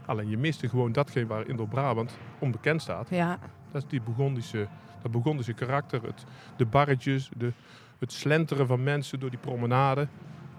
[0.06, 3.10] alleen je miste gewoon datgene waar Indo-Brabant onbekend staat.
[3.10, 3.38] Ja.
[3.72, 4.68] Dat is die Bourgondische,
[5.02, 6.24] dat Bourgondische karakter, het,
[6.56, 7.54] de barretjes, de,
[8.02, 10.08] het slenteren van mensen door die promenade.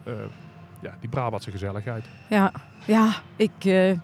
[0.05, 0.13] Eh,
[0.81, 2.05] ja, die Brabantse gezelligheid.
[2.29, 2.53] Ja,
[2.87, 3.99] ja ik eh,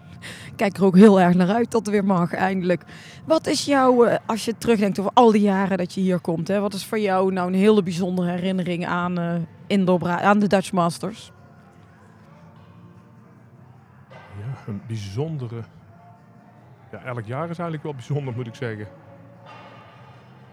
[0.55, 2.83] kijk er ook heel erg naar uit dat het weer mag, eindelijk.
[3.25, 6.47] Wat is jouw, eh, als je terugdenkt over al die jaren dat je hier komt,
[6.47, 9.35] hè, wat is voor jou nou een hele bijzondere herinnering aan, eh
[9.67, 11.31] Indoor aan de Dutch Masters?
[14.09, 15.61] Ja, een bijzondere.
[16.91, 18.87] Ja, elk jaar is eigenlijk wel bijzonder, moet ik zeggen.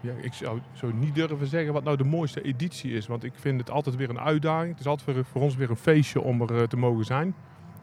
[0.01, 3.07] Ja, ik zou zo niet durven zeggen wat nou de mooiste editie is.
[3.07, 4.71] Want ik vind het altijd weer een uitdaging.
[4.71, 7.35] Het is altijd voor ons weer een feestje om er eh, te mogen zijn.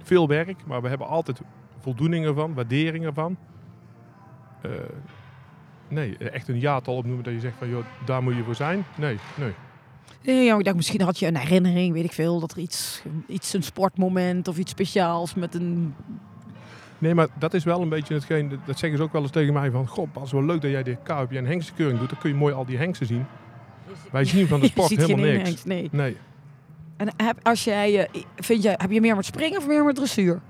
[0.02, 1.40] veel werk, maar we hebben altijd
[1.78, 3.36] voldoening ervan, waardering ervan.
[4.62, 4.70] Eh,
[5.88, 8.84] nee, echt een jaartal opnoemen dat je zegt van, joh, daar moet je voor zijn.
[8.96, 9.52] Nee, nee.
[10.22, 13.02] Nee, ja, ik dacht, misschien had je een herinnering, weet ik veel, dat er iets,
[13.26, 15.94] iets een sportmoment of iets speciaals met een...
[16.99, 19.53] Nee, maar dat is wel een beetje hetgeen, dat- zeggen ze ook wel eens tegen
[19.53, 22.36] mij van, goh, wel leuk dat jij de KUP en hengstenkeuring doet, dan kun je
[22.36, 23.24] mooi al die hengsten zien.
[24.12, 25.42] Wij zien van de sport helemaal niks.
[25.49, 25.88] hengst, Nee.
[25.92, 26.16] Nee,
[26.97, 29.95] En heb, als jij, eh, vind je, heb je meer met springen of meer met
[29.95, 30.40] dressuur?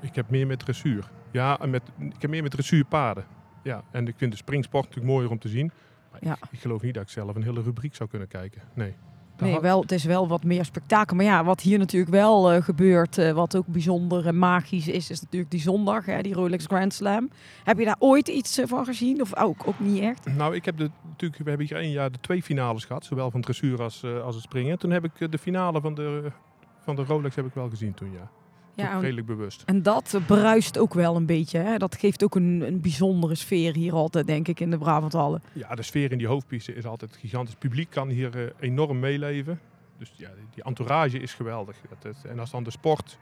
[0.00, 1.10] ik heb meer met dressuur.
[1.30, 3.24] Ja, en met, ik heb meer met dressuurpaarden.
[3.62, 5.70] Ja, en ik vind de springsport natuurlijk mooier om te zien.
[6.10, 6.32] Maar Ja.
[6.32, 8.62] ik, ik geloof niet dat ik zelf een hele rubriek zou kunnen kijken.
[8.74, 8.94] Nee.
[9.38, 11.16] Nee, wel, het is wel wat meer spektakel.
[11.16, 15.10] Maar ja, wat hier natuurlijk wel eh, gebeurt, eh, wat ook bijzonder en magisch is,
[15.10, 17.30] is natuurlijk die zondag, hè, die Rolex Grand Slam.
[17.64, 19.20] Heb je daar ooit iets eh, van gezien?
[19.20, 20.36] Of ook, ook niet echt?
[20.36, 23.30] Nou, ik heb de, natuurlijk, we hebben hier één jaar de twee finales gehad, zowel
[23.30, 24.78] van dressuur als, eh, als het springen.
[24.78, 26.32] Toen heb ik eh, de finale van de,
[26.78, 28.30] van de Rolex heb ik wel gezien toen, ja.
[28.74, 29.62] Ja, redelijk bewust.
[29.66, 31.58] En dat bruist ook wel een beetje.
[31.58, 31.76] Hè?
[31.76, 35.42] Dat geeft ook een, een bijzondere sfeer hier altijd, denk ik, in de Brabanthallen.
[35.52, 37.50] Ja, de sfeer in die hoofdpiste is altijd gigantisch.
[37.50, 39.60] Het publiek kan hier eh, enorm meeleven.
[39.98, 41.76] Dus ja, die, entourage is geweldig.
[42.22, 43.18] En als dan de sport...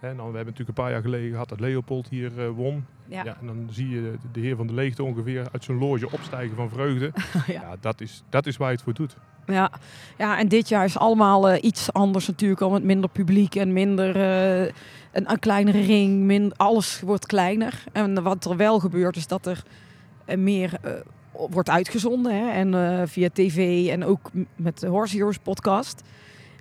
[0.00, 2.84] Hè, dan, we hebben natuurlijk een paar jaar geleden gehad dat Leopold hier eh, won.
[3.08, 3.24] Ja.
[3.24, 3.36] Ja.
[3.40, 6.70] en dan zie je de, heer van de leegte ongeveer uit zijn loge opstijgen van
[6.70, 7.12] vreugde.
[7.46, 7.52] Ja.
[7.52, 9.16] ja, dat, is, dat is waar je het voor doet.
[9.46, 9.70] Ja.
[10.18, 12.60] ja, en dit jaar is allemaal eh, iets anders natuurlijk.
[12.60, 14.16] Al met minder publiek en minder...
[14.16, 14.72] eh,
[15.12, 16.20] een, een kleinere ring.
[16.20, 17.84] Min, alles wordt kleiner.
[17.92, 19.62] En wat er wel gebeurt is dat er
[20.38, 20.80] meer
[21.32, 22.34] wordt uitgezonden.
[22.34, 22.50] Hè?
[22.50, 26.02] En via tv en ook met de Horse Heroes podcast.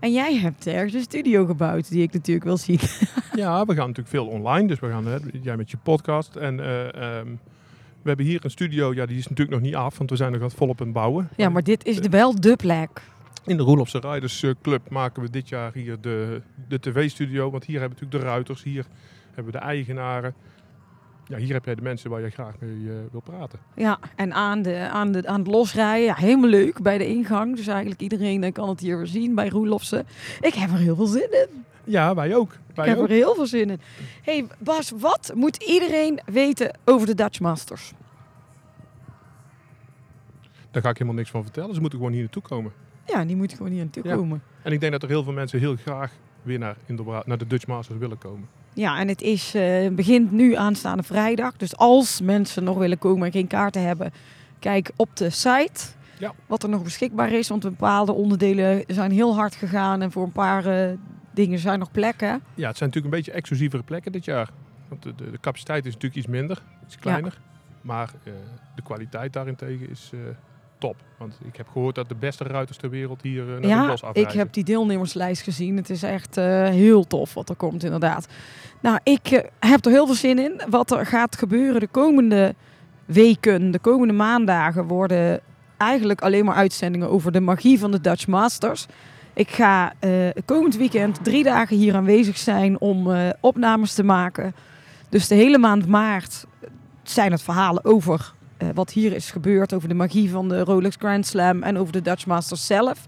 [0.06, 2.80] En jij hebt ergens een studio gebouwd die ik natuurlijk wil zien.
[3.36, 4.68] Ja, we gaan natuurlijk veel online.
[4.68, 6.36] Dus we gaan, hè, jij met je podcast.
[6.36, 7.28] En eh, ehm,
[8.01, 8.93] we hebben hier een studio.
[8.93, 10.95] Ja, die is natuurlijk nog niet af, want we zijn nog wat volop aan het
[10.95, 11.30] bouwen.
[11.36, 13.01] Ja, maar dit is de, wel de plek.
[13.45, 17.51] In de Roelofse Riders eh, Club maken we dit jaar hier de, de tv-studio.
[17.51, 18.86] Want hier hebben we natuurlijk de ruiters, hier
[19.34, 20.34] hebben we de eigenaren.
[21.28, 23.59] Ja, hier heb jij de mensen waar je graag mee eh, wil praten.
[23.76, 27.55] Ja, en aan, de, aan, de, aan het losrijden, ja, helemaal leuk bij de ingang.
[27.55, 30.05] Dus eigenlijk iedereen eh, kan het hier weer zien bij Roelofse.
[30.41, 31.63] Ik heb er heel veel zin in.
[31.84, 32.53] Ja, wij ook.
[32.53, 33.03] Ik Wij heb ook.
[33.03, 33.80] er heel veel zin in.
[34.23, 37.93] hey Bas, wat moet iedereen weten over de Dutch Masters?
[40.71, 41.73] Daar ga ik helemaal niks van vertellen.
[41.76, 42.71] Ze moeten gewoon hier naartoe komen.
[43.07, 44.15] Ja, die moet gewoon hier naartoe Ja.
[44.15, 44.41] komen.
[44.61, 46.11] En ik denk dat er heel veel mensen heel graag
[46.41, 48.47] weer naar, Indelbra- naar de Dutch Masters willen komen.
[48.76, 51.57] Ja, en het is, eh, begint nu aanstaande vrijdag.
[51.57, 54.11] Dus als mensen nog willen komen en geen kaarten hebben,
[54.59, 55.82] kijk op de site
[56.19, 56.34] Ja.
[56.45, 57.47] wat er nog beschikbaar is.
[57.49, 60.97] Want bepaalde onderdelen zijn heel hard gegaan en voor een paar eh,
[61.32, 62.41] dingen zijn nog plekken.
[62.55, 64.49] Ja, het zijn natuurlijk een beetje exclusievere plekken dit jaar.
[64.88, 67.39] Want de, de, de capaciteit is natuurlijk iets minder, iets kleiner.
[67.82, 68.34] Maar eh,
[68.76, 70.11] de kwaliteit daarentegen is
[70.78, 70.95] top.
[71.17, 73.95] Want ik heb gehoord dat de beste ruiters ter wereld hier eh, naar de Ja,
[74.13, 75.78] ik heb die deelnemerslijst gezien.
[75.78, 78.28] Het is echt eh, heel tof wat er komt, inderdaad.
[78.82, 80.61] Nou, ik eh, heb er heel veel zin in.
[80.69, 82.55] Wat er gaat gebeuren de komende
[83.05, 85.39] weken, de komende maandagen, worden
[85.78, 88.86] eigenlijk alleen maar uitzendingen over de magie van de Dutch Masters.
[89.34, 89.93] Ik ga
[90.45, 93.07] komend weekend drie dagen hier aanwezig zijn om
[93.39, 94.55] opnames te maken.
[95.09, 96.45] Dus de hele maand maart
[97.03, 99.74] zijn het verhalen over eh, wat hier is gebeurd.
[99.74, 103.06] Over de magie van de Rolex Grand Slam en over de Dutch Masters zelf.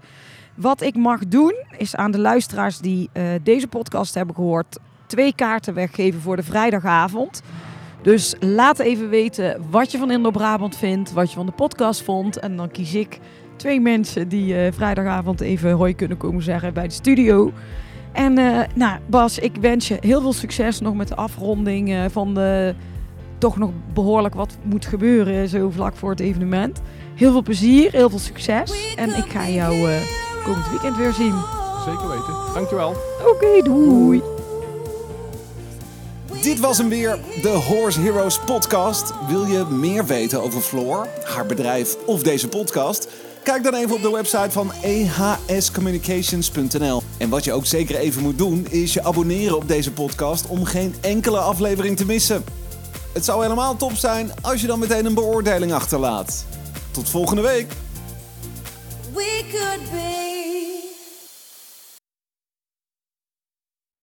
[0.54, 5.34] Wat ik mag doen, is aan de luisteraars die eh, deze podcast hebben gehoord, twee
[5.34, 7.42] kaarten weggeven voor de vrijdagavond.
[8.02, 12.38] Dus laat even weten wat je van Indo-Brabant vindt, wat je van de podcast vond.
[12.38, 13.18] En dan kies ik
[13.56, 17.52] twee mensen die eh, vrijdagavond even hoi kunnen komen zeggen bij de studio.
[18.12, 18.34] En
[18.74, 22.74] nou, Bas, ik wens je heel veel succes nog met de afronding van de
[23.38, 26.80] toch nog behoorlijk wat moet gebeuren zo vlak voor het evenement.
[27.14, 28.94] Heel veel plezier, heel veel succes.
[28.96, 30.00] En ik ga jou eh,
[30.44, 31.34] komend weekend weer zien.
[31.84, 32.34] Zeker weten.
[32.54, 32.94] Dankjewel.
[33.26, 34.22] Oké, doei.
[36.42, 39.12] Dit was hem weer, de Horse Heroes podcast.
[39.28, 43.08] Wil je meer weten over Floor, haar bedrijf of deze podcast?
[43.42, 44.72] Kijk dan even op de website van
[45.46, 47.02] ehscommunications.nl.
[47.18, 50.64] En wat je ook zeker even moet doen, is je abonneren op deze podcast om
[50.64, 52.44] geen enkele aflevering te missen.
[53.18, 56.44] Het zou helemaal top zijn als je dan meteen een beoordeling achterlaat.
[56.90, 57.72] Tot volgende week!